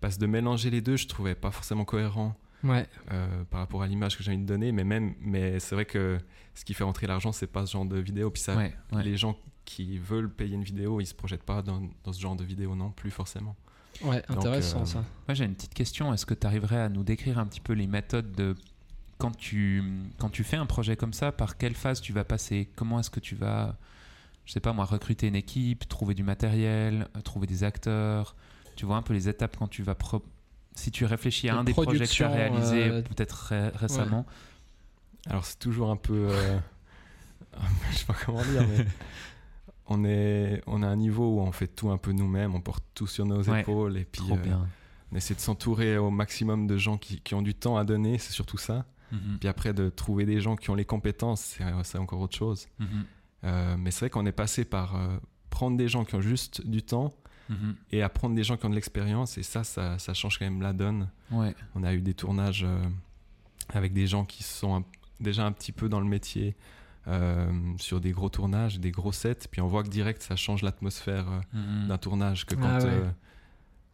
[0.00, 3.82] parce que de mélanger les deux, je trouvais pas forcément cohérent Ouais, euh, par rapport
[3.82, 4.72] à l'image que j'ai envie de donner.
[4.72, 6.18] Mais même, mais c'est vrai que
[6.54, 8.30] ce qui fait rentrer l'argent, c'est pas ce genre de vidéo.
[8.32, 9.04] Puis ça, Ouais, ouais.
[9.04, 12.34] les gens qui veulent payer une vidéo, ils se projettent pas dans, dans ce genre
[12.34, 13.54] de vidéo non plus forcément.
[14.02, 15.04] ouais, Donc, intéressant euh, ça.
[15.28, 16.12] Moi, j'ai une petite question.
[16.12, 18.56] Est-ce que tu arriverais à nous décrire un petit peu les méthodes de
[19.18, 19.82] quand tu
[20.18, 22.68] quand tu fais un projet comme ça, par quelle phase tu vas passer?
[22.76, 23.76] Comment est-ce que tu vas,
[24.46, 28.36] je sais pas moi, recruter une équipe, trouver du matériel, euh, trouver des acteurs?
[28.76, 30.24] Tu vois un peu les étapes quand tu vas pro-
[30.74, 34.24] si tu réfléchis à un des projets que tu as réalisé euh, peut-être ré- récemment.
[35.26, 36.58] Alors c'est toujours un peu, euh,
[37.90, 38.86] je sais pas comment dire, mais
[39.86, 42.84] on est, on a un niveau où on fait tout un peu nous-mêmes, on porte
[42.94, 44.66] tout sur nos Ouais, épaules et puis Trop euh, bien.
[45.12, 48.18] on essaie de s'entourer au maximum de gens qui, qui ont du temps à donner,
[48.18, 48.84] c'est surtout ça.
[49.12, 52.36] Mhm, Puis après de trouver des gens qui ont les compétences, c'est c'est encore autre
[52.36, 52.68] chose.
[52.78, 53.04] mhm,
[53.44, 55.16] Euh, mais c'est vrai qu'on est passé par euh,
[55.50, 57.12] prendre des gens qui ont juste du temps
[57.48, 57.74] mhm.
[57.92, 60.44] et à prendre des gens qui ont de l'expérience et ça, ça, ça change quand
[60.44, 61.08] même la donne.
[61.30, 61.54] Ouais.
[61.76, 62.82] On a eu des tournages euh,
[63.72, 64.84] avec des gens qui sont un-
[65.20, 66.56] déjà un petit peu dans le métier
[67.06, 70.62] euh, sur des gros tournages, des gros sets, puis on voit que direct ça change
[70.62, 72.90] l'atmosphère euh, d'un tournage que quand, Ah ouais.
[72.90, 73.10] euh,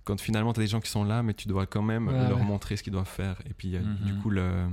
[0.04, 2.28] quand finalement tu as des gens qui sont là, mais tu dois quand même Ouais,
[2.28, 2.44] leur ouais.
[2.44, 3.40] montrer ce qu'ils doivent faire.
[3.48, 4.66] Et puis euh, du coup, le,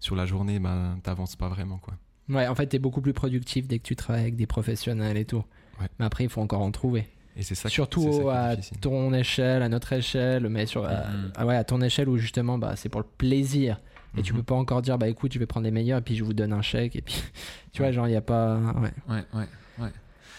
[0.00, 1.78] sur la journée, ben, t'avances pas vraiment.
[1.78, 1.94] quoi.
[2.28, 5.24] Ouais, en fait, t'es beaucoup plus productif dès que tu travailles avec des professionnels et
[5.24, 5.44] tout.
[5.80, 5.88] Ouais.
[5.98, 7.06] Mais après, il faut encore en trouver.
[7.36, 8.80] Et c'est ça qui- Surtout ça à difficile.
[8.80, 11.32] ton échelle, à notre échelle, mais sur, à- Mhm.
[11.36, 13.80] ah ouais, à ton échelle où justement, bah, c'est pour le plaisir.
[14.16, 14.38] Et tu Mhm.
[14.38, 16.32] peux pas encore dire, bah écoute, je vais prendre les meilleurs et puis je vous
[16.32, 16.96] donne un chèque.
[16.96, 17.14] Et puis,
[17.72, 18.56] tu vois, genre, il n'y a pas.
[18.58, 18.90] Ouais.
[19.08, 19.46] Ouais, ouais,
[19.78, 19.90] ouais.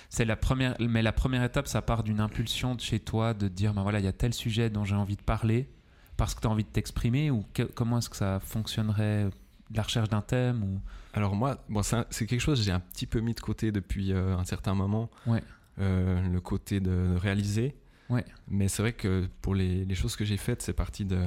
[0.09, 3.47] C'est la première, mais la première étape, ça part d'une impulsion de chez toi de
[3.47, 5.69] te dire, ben voilà, il y a tel sujet dont j'ai envie de parler
[6.17, 9.27] parce que tu as envie de t'exprimer ou que- comment est-ce que ça fonctionnerait
[9.73, 10.81] La recherche d'un thème ou
[11.13, 14.11] Alors moi, bon, c'est quelque chose que j'ai un petit peu mis de côté depuis
[14.13, 15.09] euh, un certain moment.
[15.27, 15.43] Ouais.
[15.79, 17.75] Euh, le côté de réaliser.
[18.09, 18.25] Ouais.
[18.47, 21.23] Mais c'est vrai que pour les, les choses que j'ai faites, c'est parti de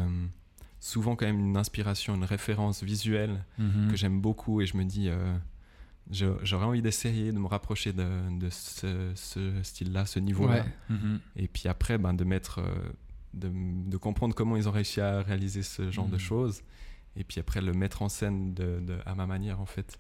[0.80, 3.88] souvent quand même une inspiration, une référence visuelle Mhm.
[3.90, 5.34] que j'aime beaucoup et je me dis, euh,
[6.10, 8.06] j'aurais envie d'essayer de me rapprocher de,
[8.38, 10.64] de ce, ce style-là, ce niveau-là.
[10.64, 10.96] Ouais.
[10.96, 11.20] Mhm.
[11.36, 12.60] Et puis après, ben, de mettre,
[13.34, 13.50] de,
[13.88, 16.18] de comprendre comment ils ont réussi à réaliser ce genre de Mhm.
[16.20, 16.62] choses.
[17.16, 19.98] Et puis après, le mettre en scène de, de- à ma manière, en fait.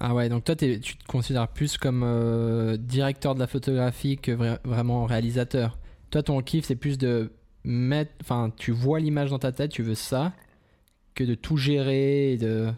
[0.00, 4.32] Ah ouais, donc toi, tu te considères plus comme euh, directeur de la photographie que
[4.32, 5.78] vra- vraiment réalisateur.
[6.10, 7.32] Toi, ton kiff, c'est plus de
[7.64, 8.12] mettre.
[8.22, 10.32] Enfin, tu vois l'image dans ta tête, tu veux ça,
[11.14, 12.72] que de tout gérer et de.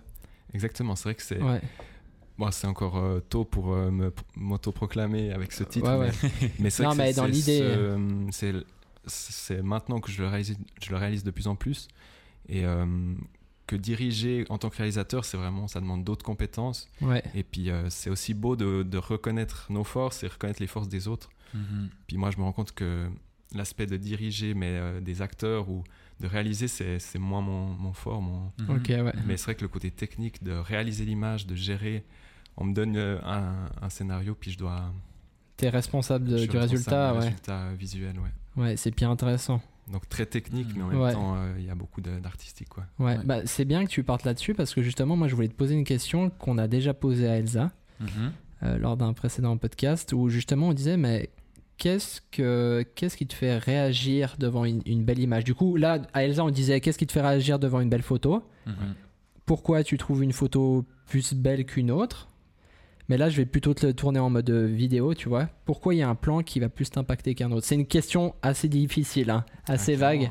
[0.52, 1.60] Exactement, c'est vrai que c'est Ouais.
[2.38, 5.88] bon, c'est encore euh, tôt pour euh, me- m'auto-proclamer avec ce titre.
[5.96, 6.30] Ouais, ouais.
[6.60, 7.64] Mais, c'est mais dans l'idée.
[8.30, 8.52] C'est
[9.06, 11.88] c'est maintenant que je le, réalise, je le réalise de plus en plus.
[12.48, 13.14] Et euh,
[13.66, 16.88] que diriger en tant que réalisateur, c'est vraiment, ça demande d'autres compétences.
[17.00, 17.22] Ouais.
[17.34, 20.88] Et puis euh, c'est aussi beau de, de reconnaître nos forces et reconnaître les forces
[20.88, 21.30] des autres.
[21.54, 21.88] Mhm.
[22.06, 23.08] Puis moi, je me rends compte que
[23.54, 25.84] l'aspect de diriger mais euh, des acteurs ou
[26.20, 28.20] de réaliser, c'est c'est moins mon, mon fort.
[28.20, 28.52] Mon...
[28.58, 28.82] Mhm.
[29.06, 29.12] Ouais.
[29.26, 32.04] Mais c'est vrai que le côté technique de réaliser l'image, de gérer,
[32.56, 34.92] on me donne euh, un, un scénario, puis je dois.
[35.56, 37.24] T'es responsable de- je suis du responsable résultat, du ouais.
[37.26, 38.62] résultat visuel, ouais.
[38.62, 39.60] Ouais, c'est bien intéressant.
[39.92, 41.06] Donc très technique, mais en Ouais.
[41.06, 42.84] même temps, euh, il y a beaucoup d'artistique, quoi.
[42.98, 43.24] Ouais, Ouais.
[43.24, 45.74] Bah, c'est bien que tu partes là-dessus parce que justement, moi, je voulais te poser
[45.74, 48.32] une question qu'on a déjà posée à Elsa Mhm.
[48.62, 51.28] euh, lors d'un précédent podcast où justement on disait, mais
[51.76, 55.44] qu'est-ce que qu'est-ce qui te fait réagir devant une, une belle image?
[55.44, 58.02] Du coup, là, à Elsa, on disait, qu'est-ce qui te fait réagir devant une belle
[58.02, 58.42] photo?
[58.66, 58.74] Mhm.
[59.44, 62.28] Pourquoi tu trouves une photo plus belle qu'une autre?
[63.08, 65.48] Mais là, je vais plutôt te le tourner en mode euh, vidéo, tu vois.
[65.64, 67.66] Pourquoi il y a un plan qui va plus t'impacter qu'un autre?
[67.66, 70.20] C'est une question assez difficile, hein, assez vague.
[70.22, 70.28] ouais.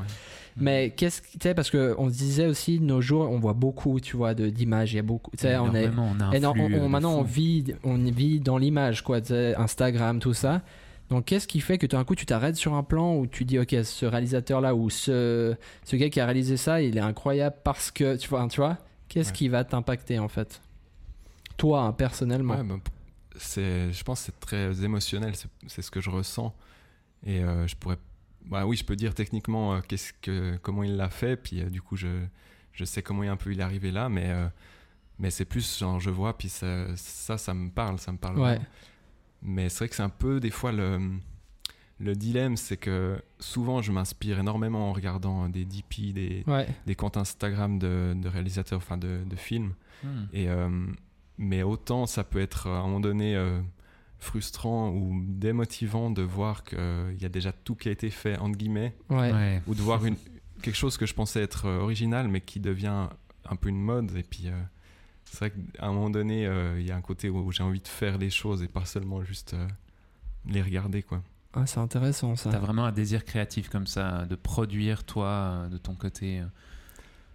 [0.56, 3.40] Mais qu'est-ce que tu sais parce que on se disait aussi de nos jours on
[3.40, 6.20] voit beaucoup tu vois de d'images il y a beaucoup tu sais on est on
[6.22, 9.18] a on- maintenant on vit on vit dans l'image quoi
[9.58, 10.62] Instagram tout ça
[11.10, 13.58] donc qu'est-ce qui fait que d'un coup tu t'arrêtes sur un plan où tu dis
[13.58, 15.56] ok ce réalisateur là ou ce
[15.86, 18.78] ce gars qui a réalisé ça il est incroyable parce que tu vois tu vois?
[19.10, 19.36] Qu'est-ce Ouais.
[19.36, 20.62] qui va t'impacter en fait?
[21.58, 22.76] Toi hein, personnellement Ouais, bah,
[23.36, 25.34] c'est, je pense que c'est très émotionnel,
[25.68, 26.54] c'est, ce que je ressens.
[27.26, 27.98] Et euh, je pourrais.
[28.46, 31.70] Bah oui, je peux dire techniquement euh, qu'est-ce que, comment il l'a fait, puis euh,
[31.70, 32.26] du coup, je,
[32.74, 34.48] je sais comment il, un peu il est arrivé là, mais, euh,
[35.18, 38.40] mais c'est plus genre je vois, puis ça, ça, ça me parle, ça me parle.
[38.40, 38.60] Ouais.
[39.42, 41.00] Mais c'est vrai que c'est un peu des fois le,
[42.00, 46.68] le dilemme, c'est que souvent je m'inspire énormément en regardant des DP, des, Ouais.
[46.86, 49.74] des comptes Instagram de, de réalisateurs, enfin de, de films.
[50.04, 50.26] Hmm.
[50.34, 50.86] Et, euh,
[51.38, 53.60] mais autant ça peut être à un moment donné euh,
[54.20, 58.58] frustrant ou démotivant de voir qu'il y a déjà tout qui a été fait, entre
[58.58, 59.32] guillemets, Ouais.
[59.32, 59.62] Ouais.
[59.68, 60.16] ou de voir une,
[60.62, 63.08] quelque chose que je pensais être euh, original mais qui devient
[63.50, 64.16] un peu une mode.
[64.16, 64.62] Et puis euh,
[65.26, 67.82] c'est vrai qu'à un moment donné, euh, il y a un côté où j'ai envie
[67.82, 69.68] de faire les choses et pas seulement juste euh,
[70.46, 71.04] les regarder.
[71.04, 71.22] quoi.
[71.56, 72.50] Ah, c'est intéressant ça.
[72.50, 76.40] T'as vraiment un désir créatif comme ça, de produire toi, euh, de ton côté.
[76.40, 76.46] euh.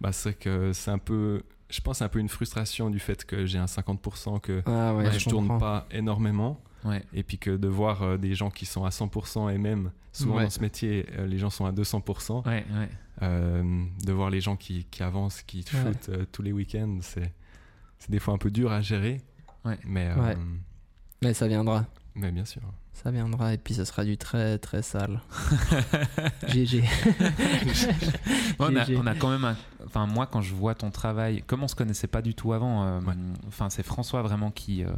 [0.01, 3.25] Bah, c'est vrai que c'est un peu, je pense, un peu une frustration du fait
[3.25, 6.59] que j'ai un 50%, que Ah ouais, je, je tourne pas énormément.
[6.85, 7.03] Ouais.
[7.13, 10.37] Et puis que de voir euh, des gens qui sont à 100% et même souvent
[10.37, 10.43] Ouais.
[10.45, 12.45] dans ce métier, euh, les gens sont à 200%.
[12.47, 12.89] Ouais, ouais.
[13.21, 17.33] euh, de voir les gens qui, qui avancent, qui shootent tous les week-ends, c'est
[17.99, 19.19] c'est des fois un peu dur à gérer.
[19.85, 20.09] Mais.
[21.21, 21.85] Mais ça viendra.
[22.15, 22.61] Mais bien sûr.
[22.93, 25.21] Ça viendra et puis ça sera du très très sale.
[26.49, 26.83] GG.
[28.59, 29.55] on, a, on a quand même un...
[29.85, 32.83] Enfin, moi, quand je vois ton travail, comme on se connaissait pas du tout avant,
[32.83, 33.13] euh, Ouais.
[33.47, 34.89] enfin, c'est François vraiment qui, euh,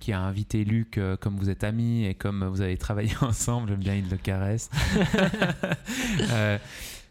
[0.00, 3.70] qui a invité Luc, euh, comme vous êtes amis et comme vous avez travaillé ensemble,
[3.70, 4.68] j'aime bien, il le caresse.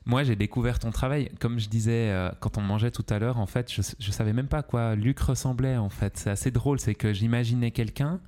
[0.07, 1.31] Moi, j'ai découvert ton travail.
[1.39, 4.33] Comme je disais euh, quand on mangeait tout à l'heure, en fait, je, je savais
[4.33, 5.77] même pas à quoi Luc ressemblait.
[5.77, 6.79] En fait, c'est assez drôle.
[6.79, 8.19] C'est que j'imaginais quelqu'un.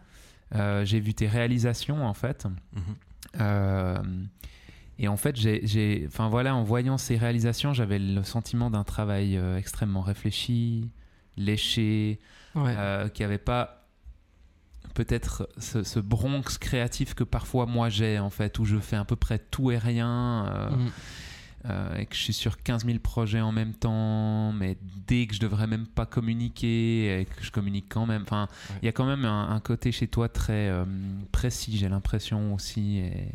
[0.56, 2.46] Euh, j'ai vu tes réalisations, en fait.
[2.74, 2.82] Mhm.
[3.42, 3.98] Euh,
[5.00, 9.38] et en fait, j'ai, enfin voilà, en voyant ces réalisations, j'avais le sentiment d'un travail
[9.38, 10.90] euh, extrêmement réfléchi,
[11.36, 12.20] léché,
[12.56, 12.74] Ouais.
[12.76, 13.88] euh, qui avait pas
[14.96, 19.06] peut-être ce, ce Bronx créatif que parfois moi j'ai en fait, où je fais à
[19.06, 20.90] peu près tout et rien, euh, Mm.
[21.66, 25.34] Euh, et que je suis sur 15 000 projets en même temps, mais dès que
[25.36, 28.22] je devrais même pas communiquer, et que je communique quand même.
[28.24, 28.80] Enfin, il Ouais.
[28.84, 30.86] y a quand même un, un côté chez toi très euh,
[31.32, 33.30] précis, j'ai l'impression aussi, et,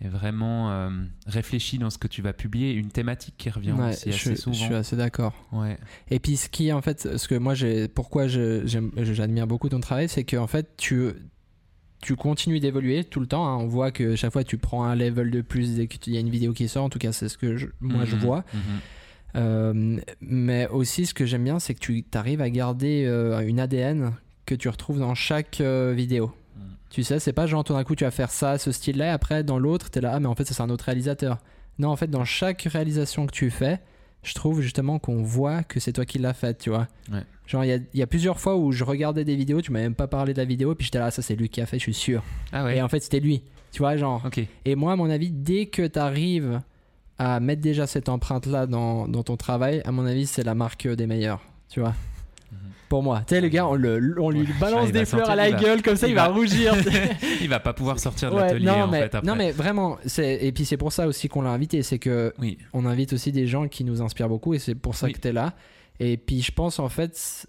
[0.00, 0.90] et vraiment euh,
[1.26, 4.30] réfléchi dans ce que tu vas publier, une thématique qui revient Ouais, aussi je, assez
[4.36, 4.56] je souvent.
[4.56, 5.34] suis assez d'accord.
[5.52, 5.78] Ouais.
[6.10, 9.80] Et puis ce qui en fait, ce que moi j'ai, pourquoi je- j'admire beaucoup ton
[9.80, 11.12] travail, c'est que en fait tu
[12.06, 13.46] tu continues d'évoluer tout le temps.
[13.48, 13.56] hein.
[13.56, 16.20] On voit que chaque fois tu prends un level de plus dès qu'il y a
[16.20, 16.84] une vidéo qui sort.
[16.84, 18.44] En tout cas, c'est ce que je- moi je Mhm, vois.
[18.54, 18.60] mhm.
[19.34, 23.60] Euh, mais aussi, ce que j'aime bien, c'est que tu arrives à garder euh, une
[23.60, 24.12] ADN
[24.46, 26.32] que tu retrouves dans chaque euh, vidéo.
[26.56, 26.60] Mm.
[26.90, 29.10] Tu sais, c'est pas genre tout d'un coup tu vas faire ça, ce style-là, et
[29.10, 31.38] après dans l'autre, t'es là, ah mais en fait c'est un autre réalisateur.
[31.78, 33.80] Non, en fait, dans chaque réalisation que tu fais,
[34.26, 36.88] je trouve justement qu'on voit que c'est toi qui l'as faite, tu vois.
[37.12, 37.22] Ouais.
[37.46, 39.70] Genre, il y a, il y a plusieurs fois où je regardais des vidéos, tu
[39.70, 41.66] m'as même pas parlé de la vidéo, puis j'étais là, ça c'est lui qui a
[41.66, 42.24] fait, je suis sûr.
[42.52, 42.78] Ah ouais.
[42.78, 44.22] Et en fait, c'était lui, tu vois, genre.
[44.26, 44.40] Ok.
[44.64, 46.60] Et moi, à mon avis, dès que tu arrives
[47.18, 50.88] à mettre déjà cette empreinte-là dans, dans ton travail, à mon avis, c'est la marque
[50.88, 51.94] des meilleurs, tu vois.
[52.88, 53.22] Pour moi.
[53.26, 54.46] Tu sais, le gars, on, le, on lui Ouais.
[54.60, 56.34] balance Ah, des fleurs sortir, à la va- gueule, comme ça, il, il va, va-
[56.34, 56.72] rougir.
[57.40, 59.26] Il va pas pouvoir sortir de Ouais, l'atelier non, en mais, fait après.
[59.26, 62.58] non, mais vraiment, et puis c'est pour ça aussi qu'on l'a invité, c'est que Oui.
[62.72, 65.12] on invite aussi des gens qui nous inspirent beaucoup, et c'est pour ça Oui.
[65.14, 65.54] que tu es là.
[65.98, 67.46] Et puis je pense, en fait,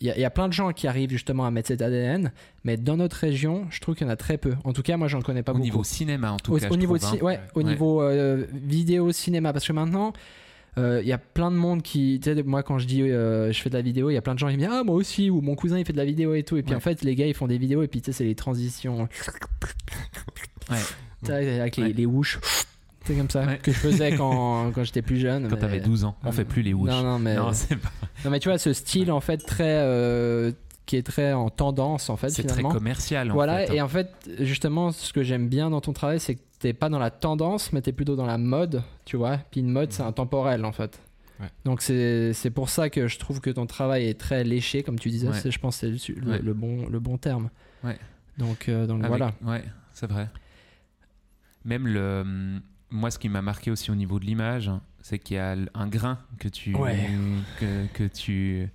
[0.00, 1.80] il y, a- il y a plein de gens qui arrivent justement à mettre cet
[1.80, 2.32] ADN,
[2.64, 4.54] mais dans notre région, je trouve qu'il y en a très peu.
[4.64, 5.64] En tout cas, moi, j'en connais pas Au beaucoup.
[5.64, 6.68] niveau cinéma en tout au, cas.
[6.70, 7.24] au niveau, trouve, hein.
[7.24, 7.64] ouais, au Ouais.
[7.70, 10.12] niveau euh, vidéo, cinéma, parce que maintenant,
[10.78, 13.52] euh, il y a plein de monde qui, tu sais, moi quand je dis euh,
[13.52, 14.82] je fais de la vidéo, il y a plein de gens qui me disent ah
[14.84, 16.76] moi aussi ou mon cousin il fait de la vidéo et tout, et puis Ouais.
[16.76, 19.08] en fait les gars ils font des vidéos et puis tu sais c'est les transitions,
[20.70, 20.76] Ouais.
[21.20, 21.92] tu sais, avec les, Ouais.
[21.92, 22.38] les whoosh,
[23.04, 23.58] c'est comme ça Ouais.
[23.62, 25.48] que je faisais quand, quand j'étais plus jeune.
[25.48, 26.88] Quand mais- t'avais 12 ans, on fait plus les whoosh.
[26.90, 27.90] Non non mais Non, c'est pas-
[28.24, 30.52] non mais tu vois ce style en fait très euh,
[30.86, 33.30] qui est très en tendance en fait c'est très commercial.
[33.30, 33.74] en Voilà, fait, hein.
[33.74, 36.88] et en fait, justement, ce que j'aime bien dans ton travail, c'est que t'es pas
[36.88, 39.38] dans la tendance, mais t'es plutôt dans la mode, tu vois.
[39.50, 41.00] Puis une mode, c'est intemporel, en fait.
[41.40, 41.46] Ouais.
[41.64, 45.08] Donc c'est pour ça que je trouve que ton travail est très léché, comme tu
[45.08, 45.28] disais.
[45.28, 45.50] Ouais.
[45.50, 46.38] Je pense que c'est le, le- Ouais.
[46.40, 47.48] le bon, le bon terme.
[47.84, 47.98] Ouais.
[48.38, 49.32] Donc, euh, donc Avec- voilà.
[49.44, 50.28] Ouais, c'est vrai.
[51.64, 52.20] Même le.
[52.22, 55.56] hum, Moi, ce qui m'a marqué aussi au niveau de l'image, c'est qu'il y a
[55.74, 56.72] un grain que tu,
[57.58, 58.68] que, que tu,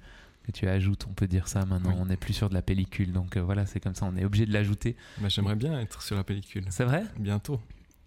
[0.48, 1.92] que tu ajoutes, on peut dire ça maintenant.
[1.92, 1.98] Oui.
[2.00, 4.24] On n'est plus sur de la pellicule, donc euh, voilà, c'est comme ça, on est
[4.26, 4.96] obligé de l'ajouter.
[5.20, 6.66] Bah, J'aimerais bien être sur la pellicule.
[6.70, 7.04] C'est vrai?
[7.20, 7.60] Bientôt.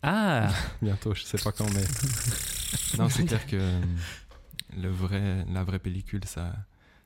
[0.02, 0.50] Ah
[0.82, 1.84] Bientôt, je sais pas quand, mais.
[2.98, 3.80] non, c'est clair que euh,
[4.76, 6.54] le vrai, la vraie pellicule, ça,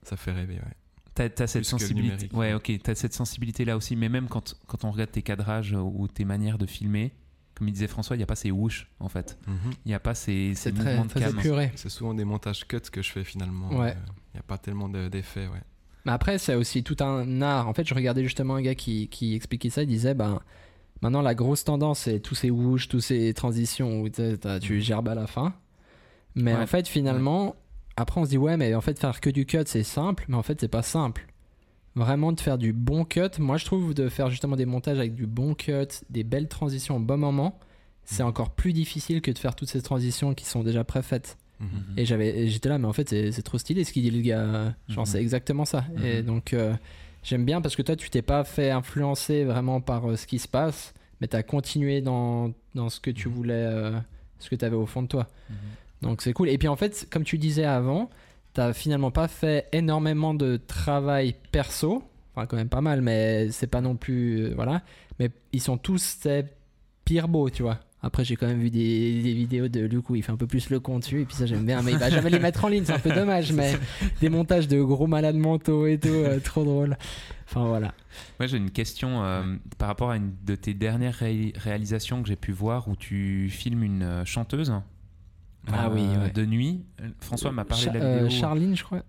[0.04, 0.54] ça fait rêver.
[0.54, 1.28] Ouais.
[1.28, 2.28] T'as as cette sensibilité.
[2.32, 2.72] Ouais, ok.
[2.82, 6.06] T'as cette sensibilité là aussi, mais même quand, quand on regarde tes cadrages euh, ou
[6.06, 7.12] tes manières de filmer,
[7.54, 9.38] comme il disait François, il n'y a pas ces whoosh en fait.
[9.84, 11.70] Il n'y a pas ces, ces C'est très, mouvements de très cam.
[11.76, 13.68] C'est souvent des montages cuts que je fais finalement.
[13.76, 13.90] Ouais.
[13.90, 13.96] A
[14.46, 15.46] pas tellement de- d'effets.
[15.46, 15.62] Ouais.
[16.04, 17.68] Mais après, c'est aussi tout un art.
[17.68, 19.82] En fait, je regardais justement un gars qui, qui expliquait ça.
[19.82, 20.40] Il disait, ben,
[21.00, 24.80] maintenant, la grosse tendance, c'est tous ces whoosh, tous ces transitions où tu Mhm.
[24.80, 25.54] gerbes à la fin.
[26.34, 26.60] Mais Ouais.
[26.62, 27.56] en fait, finalement,
[27.96, 30.24] après, on se dit, ouais, mais en fait, faire que du cut, c'est simple.
[30.28, 31.26] Mais en fait, c'est pas simple.
[31.96, 33.38] Vraiment, de faire du bon cut.
[33.38, 36.96] Moi, je trouve de faire justement des montages avec du bon cut, des belles transitions
[36.96, 37.58] au bon moment,
[38.04, 38.28] c'est Mhm.
[38.30, 41.38] encore plus difficile que de faire toutes ces transitions qui sont déjà préfaites.
[41.60, 41.68] Mhm.
[41.96, 44.74] Et j'avais, j'étais là, mais en fait, c'est, trop stylé ce qu'il dit le gars.
[44.88, 45.06] Genre, Mhm.
[45.06, 45.84] c'est exactement ça.
[46.02, 46.26] Et Mhm.
[46.26, 46.74] donc, euh,
[47.22, 50.38] j'aime bien parce que toi, tu t'es pas fait influencer vraiment par euh, ce qui
[50.38, 53.34] se passe, mais tu as continué dans, dans ce que tu Mhm.
[53.34, 53.92] voulais, euh,
[54.38, 55.28] ce que tu avais au fond de toi.
[56.02, 56.48] Donc, c'est cool.
[56.50, 58.10] Et puis, en fait, comme tu disais avant,
[58.52, 62.02] t'as finalement pas fait énormément de travail perso.
[62.34, 64.52] Enfin, quand même pas mal, mais c'est pas non plus.
[64.54, 64.82] voilà.
[65.20, 66.52] Mais ils sont tous c'est
[67.04, 67.78] pire beau, tu vois.
[68.04, 70.46] Après, j'ai quand même vu des, des vidéos de Luke où il fait un peu
[70.46, 71.80] plus le con dessus, et puis ça, j'aime bien.
[71.82, 73.52] Mais il va jamais les mettre en ligne, c'est un peu dommage.
[73.52, 73.74] Mais
[74.20, 76.96] des montages de gros malades mentaux et tout, euh, trop drôle.
[77.46, 77.92] Enfin, voilà.
[78.38, 79.42] Moi, j'ai une question euh,
[79.78, 83.48] par rapport à une de tes dernières ré- réalisations que j'ai pu voir où tu
[83.50, 84.72] filmes une euh, chanteuse
[85.72, 86.30] Ah euh, oui, ouais.
[86.30, 86.84] de nuit.
[87.20, 88.38] François m'a parlé Cha- de la euh, vidéo.
[88.40, 89.02] Charline, je crois.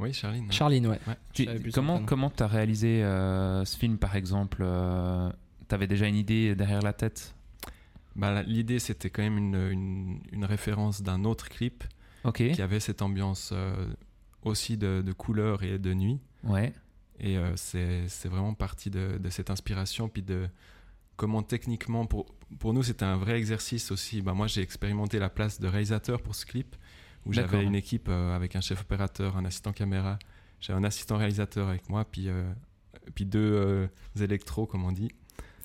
[0.00, 0.46] Oui, Charline.
[0.48, 0.50] hein.
[0.50, 0.98] Charline, ouais.
[1.32, 5.30] Tu- plus son comment comment t'as réalisé euh, ce film par exemple euh,
[5.68, 7.34] T'avais déjà une idée derrière la tête?
[8.16, 11.84] Bah, L'idée, c'était quand même une, une, une référence d'un autre clip
[12.54, 13.86] qui avait cette ambiance euh,
[14.42, 16.20] aussi de, de couleur et de nuit.
[16.44, 16.72] Ouais.
[17.18, 20.48] Et euh, c'est vraiment parti de, de cette inspiration, puis de
[21.16, 22.26] comment techniquement, pour,
[22.58, 24.22] pour nous, c'était un vrai exercice aussi.
[24.22, 26.76] Bah, moi, j'ai expérimenté la place de réalisateur pour ce clip,
[27.24, 30.18] où j'avais une équipe euh, avec un chef opérateur, un assistant caméra,
[30.60, 32.28] j'avais un assistant réalisateur avec moi, puis,
[33.14, 33.88] puis deux
[34.20, 35.10] électros, comme on dit.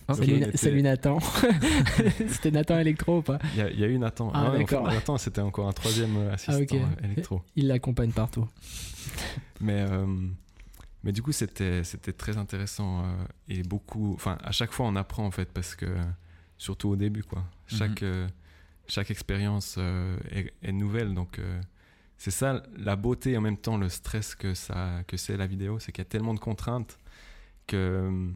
[0.09, 0.15] Ok.
[0.55, 1.19] Salut, était- Nathan.
[2.29, 4.31] C'était Nathan Electro ou pas Il y, a- il y a eu Nathan.
[4.33, 4.87] Ah, en fait, d'accord.
[4.87, 6.73] Nathan, c'était encore un troisième euh, assistant ok.
[6.73, 7.41] euh, électro.
[7.55, 8.47] Il l'accompagne partout.
[9.61, 10.05] Mais, euh,
[11.03, 11.81] mais du coup, c'était
[12.17, 13.05] très intéressant euh,
[13.49, 14.13] et beaucoup.
[14.15, 15.85] Enfin, à chaque fois, on apprend en fait parce que,
[16.57, 17.43] surtout au début, quoi.
[17.67, 18.07] Chaque, Mhm.
[18.07, 18.27] euh,
[18.87, 19.77] chaque expérience
[20.31, 21.13] est, est nouvelle.
[21.13, 21.39] Donc,
[22.17, 25.47] c'est ça la beauté et en même temps le stress que, ça, que c'est la
[25.47, 25.79] vidéo.
[25.79, 26.97] C'est qu'il y a tellement de contraintes
[27.67, 28.29] que.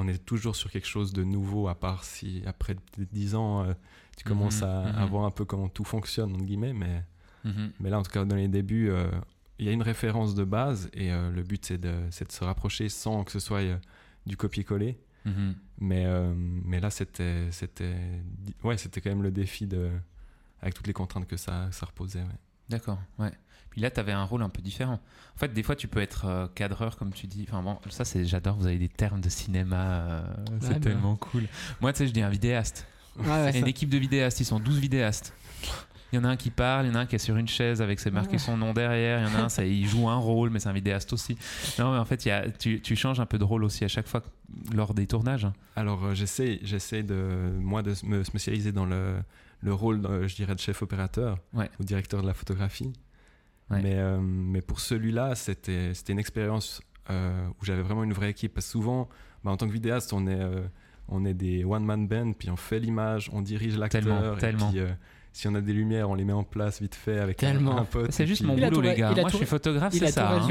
[0.00, 3.74] On est toujours sur quelque chose de nouveau, à part si après 10 ans, euh,
[4.16, 5.10] tu commences Mhm, à, à mhm.
[5.10, 6.72] voir un peu comment tout fonctionne, entre guillemets.
[6.72, 7.04] Mais,
[7.44, 7.72] Mhm.
[7.80, 9.10] mais là, en tout cas, dans les débuts, euh,
[9.58, 12.44] il y a une référence de base et euh, le but, c'est de, de se
[12.44, 13.62] rapprocher sans que ce soit
[14.26, 14.98] du copier-coller.
[15.78, 16.06] Mais,
[16.64, 17.48] mais là, c'était,
[18.64, 19.90] ouais, quand même le défi de,
[20.60, 22.20] avec toutes les contraintes que ça, ça reposait.
[22.20, 22.38] ouais.
[22.70, 23.30] D'accord, ouais.
[23.70, 24.98] Puis là, tu avais un rôle un peu différent.
[25.36, 27.46] En fait, des fois, tu peux être euh, cadreur, comme tu dis.
[27.48, 30.22] Enfin bon, ça, c'est, j'adore, vous avez des termes de cinéma, euh,
[30.60, 30.80] c'est Ouais, bah.
[30.80, 31.44] tellement cool.
[31.80, 32.86] Moi, tu sais, je dis un vidéaste.
[33.18, 35.32] Ouais, ouais, Il y a une équipe de vidéastes, ils sont 12 vidéastes.
[36.12, 37.36] Il y en a un qui parle, il y en a un qui est sur
[37.36, 38.38] une chaise avec ses marqué Ouais.
[38.38, 40.68] son nom derrière, il y en a un, ça, il joue un rôle, mais c'est
[40.68, 41.38] un vidéaste aussi.
[41.78, 43.84] Non, mais en fait, il y a, tu, tu changes un peu de rôle aussi
[43.84, 44.20] à chaque fois
[44.74, 45.46] lors des tournages.
[45.76, 49.14] Alors, euh, j'essaie, j'essaie de, moi, de me spécialiser dans le,
[49.60, 51.70] le rôle, euh, je dirais, de chef opérateur Ouais.
[51.78, 52.92] ou directeur de la photographie.
[53.70, 53.80] Ouais.
[53.82, 58.30] Mais, euh, mais pour celui-là, c'était, c'était une expérience euh, où j'avais vraiment une vraie
[58.30, 58.54] équipe.
[58.54, 59.08] Parce que souvent,
[59.44, 60.62] bah, en tant que vidéaste, on est, euh,
[61.08, 64.36] on est des one-man band, puis on fait l'image, on dirige Tellement, l'acteur.
[64.36, 64.70] et tellement.
[64.70, 64.88] puis, euh,
[65.32, 67.78] si on a des lumières, on les met en place vite fait avec un- Tellement.
[67.78, 68.10] un, pote.
[68.12, 69.12] C'est juste puis- mon boulot, les gars.
[69.12, 70.36] Moi, tout- je suis photographe, c'est ça.
[70.38, 70.48] hein.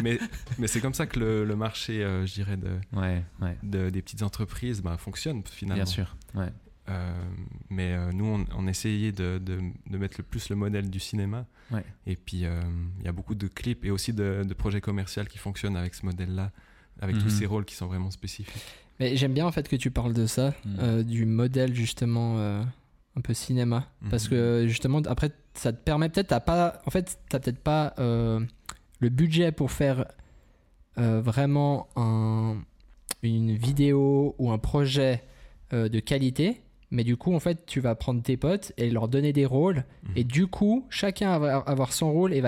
[0.00, 0.18] mais,
[0.58, 3.90] mais c'est comme ça que le, le marché, euh, je dirais, de, Ouais, ouais, de-
[3.90, 5.82] des petites entreprises bah, fonctionne finalement.
[5.82, 6.16] bien sûr.
[6.34, 6.52] Ouais.
[6.88, 7.12] Euh,
[7.70, 10.98] mais euh, nous, on, on essayait de, de- de mettre le plus le modèle du
[10.98, 11.46] cinéma.
[11.70, 11.84] Ouais.
[12.06, 12.60] Et puis, euh,
[12.98, 15.94] il y a beaucoup de clips et aussi de, de projets commerciaux qui fonctionnent avec
[15.94, 16.50] ce modèle-là,
[17.00, 17.22] avec Mhm.
[17.22, 18.62] tous ces rôles qui sont vraiment spécifiques.
[19.00, 20.76] Mais j'aime bien en fait que tu parles de ça, Mm.
[20.80, 22.62] euh, du modèle justement euh,
[23.16, 23.88] un peu cinéma.
[24.10, 24.30] Parce Mhm.
[24.30, 28.40] que justement, après, ça te permet peut-être, t'as pas, en fait, t'as peut-être pas euh,
[29.00, 30.04] le budget pour faire
[30.98, 32.56] euh, vraiment un-
[33.22, 35.22] une vidéo ou un projet
[35.72, 36.60] euh, de qualité.
[36.92, 39.84] Mais du coup, en fait, tu vas prendre tes potes et leur donner des rôles.
[40.04, 40.12] Mhm.
[40.14, 42.42] Et du coup, chacun va avoir son rôle et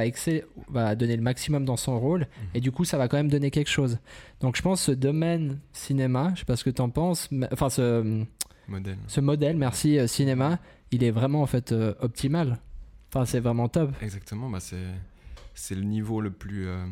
[0.68, 2.26] va, donner le maximum dans son rôle.
[2.52, 3.98] Et du coup, ça va quand même donner quelque chose.
[4.40, 7.48] Donc, je pense ce domaine cinéma, je sais pas ce que tu en penses, mais-
[7.52, 8.22] enfin, ce,
[8.68, 8.98] Modèle.
[9.09, 10.59] ce modèle, merci euh, cinéma,
[10.90, 12.59] il est vraiment en fait euh, optimal.
[13.09, 13.92] Enfin, c'est vraiment top.
[14.02, 14.76] Exactement, bah, c'est,
[15.54, 16.85] c'est le niveau le plus euh,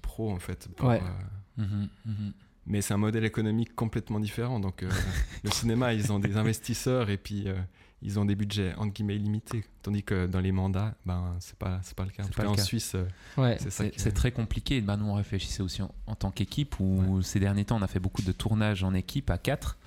[0.00, 0.68] pro en fait.
[0.76, 1.00] pour, Ouais.
[1.02, 2.32] euh, Mhm, mhm.
[2.66, 4.60] Mais c'est un modèle économique complètement différent.
[4.60, 4.90] Donc, euh,
[5.44, 7.54] le cinéma, ils ont des investisseurs et puis euh,
[8.02, 9.64] ils ont des budgets entre guillemets illimités.
[9.82, 12.22] Tandis que dans les mandats, ben, c'est pas, c'est pas le cas.
[12.22, 12.62] En C'est tout cas, en cas.
[12.62, 13.04] Suisse, euh,
[13.36, 13.56] Ouais.
[13.68, 14.80] c'est très compliqué.
[14.80, 17.86] Bah, nous, on réfléchissait aussi en, en tant qu'équipe, où ces derniers temps, on a
[17.86, 19.78] fait beaucoup de tournages en équipe à 4.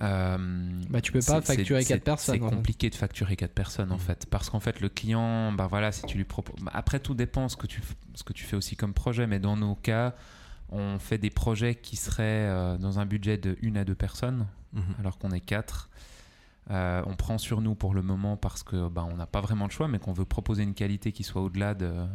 [0.00, 0.38] Euh,
[0.90, 2.54] Bah, tu peux pas facturer c'est- quatre personnes, C'est fait.
[2.54, 4.00] compliqué de facturer 4 personnes en Mhm.
[4.00, 4.26] fait.
[4.30, 6.62] Parce qu'en fait, le client, bah voilà, si tu lui proposes.
[6.62, 7.82] bah, après, tout dépend ce que, tu,
[8.14, 9.26] ce que tu fais aussi comme projet.
[9.26, 10.14] Mais dans nos cas,
[10.70, 14.46] on fait des projets qui seraient euh, dans un budget de une à deux personnes,
[14.72, 14.82] Mhm.
[15.00, 15.88] alors qu'on est quatre.
[16.70, 19.66] Euh, on prend sur nous pour le moment parce que bah, on n'a pas vraiment
[19.66, 22.06] de choix, mais qu'on veut proposer une qualité qui soit au-delà de,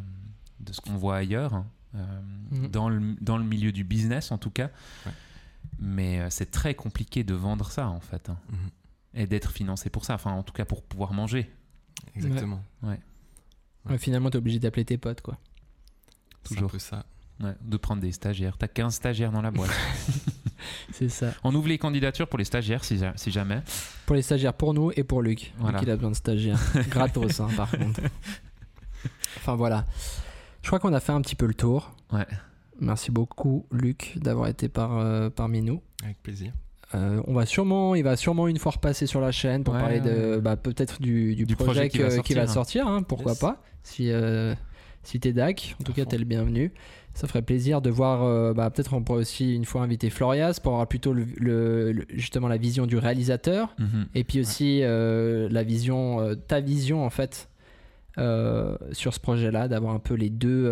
[0.59, 1.65] de ce qu'on voit ailleurs, hein.
[1.95, 2.67] Euh, Mhm.
[2.69, 4.69] dans, le, dans le milieu du business en tout cas.
[5.05, 5.11] Ouais.
[5.79, 8.57] Mais euh, c'est très compliqué de vendre ça en fait, hein, Mhm.
[9.15, 11.51] et d'être financé pour ça, enfin en tout cas pour pouvoir manger.
[12.15, 12.63] Exactement.
[12.83, 15.37] Ouais, finalement, t'es obligé d'appeler tes potes, quoi.
[16.43, 16.69] C'est Toujours.
[16.69, 17.05] un peu ça.
[17.41, 18.57] Ouais, de prendre des stagiaires.
[18.57, 19.71] T'as 15 stagiaires dans la boîte.
[20.91, 21.33] C'est ça.
[21.43, 23.61] On ouvre les candidatures pour les stagiaires si, si jamais.
[24.05, 25.53] Pour les stagiaires, pour nous et pour Luc.
[25.57, 25.79] Voilà.
[25.79, 26.59] Luc, il a besoin de stagiaires.
[26.89, 28.01] Gratos, hein, par contre.
[29.37, 29.85] Enfin, voilà.
[30.61, 31.95] Je crois qu'on a fait un petit peu le tour.
[32.11, 32.25] Ouais.
[32.79, 35.81] Merci beaucoup, Luc, d'avoir été par, euh, parmi nous.
[36.03, 36.53] Avec plaisir.
[36.95, 39.79] Euh, on va sûrement, il va sûrement une fois repasser sur la chaîne pour Ouais,
[39.79, 42.83] parler de, bah, peut-être du, du Du projet, projet qui va que- qui va sortir.
[42.83, 42.87] sortir.
[42.87, 43.39] hein, pourquoi Yes.
[43.39, 44.53] pas Si, euh,
[45.01, 46.71] si t'es DAC, en tout À cas, t'es le bienvenu.
[47.15, 48.23] Ça ferait plaisir de voir.
[48.23, 51.91] euh, bah, peut-être on pourrait aussi une fois inviter Florias pour avoir plutôt le- le-
[51.91, 54.06] le- justement la vision du réalisateur Mhm.
[54.15, 57.49] et puis aussi euh, la vision, euh, ta vision en fait
[58.17, 60.71] sur ce projet-là, d'avoir un peu les deux,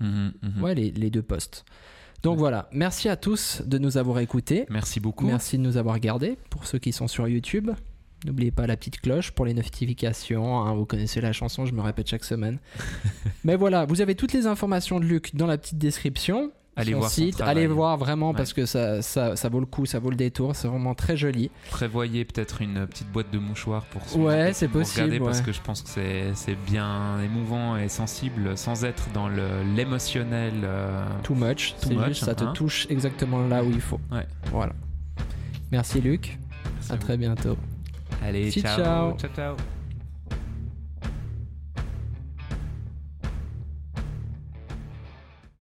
[0.00, 0.62] Mhm, mhm.
[0.62, 1.64] ouais, les, les deux postes.
[2.22, 2.38] Donc Ouais.
[2.40, 4.66] voilà, merci à tous de nous avoir écoutés.
[4.70, 5.26] Merci beaucoup.
[5.26, 6.36] Merci de nous avoir regardés.
[6.50, 7.70] Pour ceux qui sont sur YouTube,
[8.24, 10.60] n'oubliez pas la petite cloche pour les notifications.
[10.60, 12.58] hein, vous connaissez la chanson, je me répète chaque semaine.
[13.44, 16.52] Mais voilà, vous avez toutes les informations de Luc dans la petite description.
[16.74, 18.34] Allez son voir site, allez voir vraiment Ouais.
[18.36, 20.56] parce que ça, ça, ça vaut le coup, ça vaut le détour.
[20.56, 21.50] C'est vraiment très joli.
[21.70, 25.60] Prévoyez peut-être une petite boîte de mouchoirs pour Ouais, c'est possible, regarder parce que je
[25.60, 25.90] pense que
[26.34, 29.28] c'est bien émouvant et sensible sans être dans
[29.76, 30.54] l'émotionnel.
[30.64, 31.74] euh, Too much.
[31.82, 32.52] Too much, juste, ça te hein.
[32.54, 34.00] touche exactement là où il faut.
[34.10, 34.26] Ouais.
[34.50, 34.72] Voilà.
[35.72, 36.38] Merci Luc.
[36.76, 37.02] Merci À vous.
[37.02, 37.56] très bientôt.
[38.22, 39.16] Allez, Ciao, ciao.
[39.34, 39.81] ciao.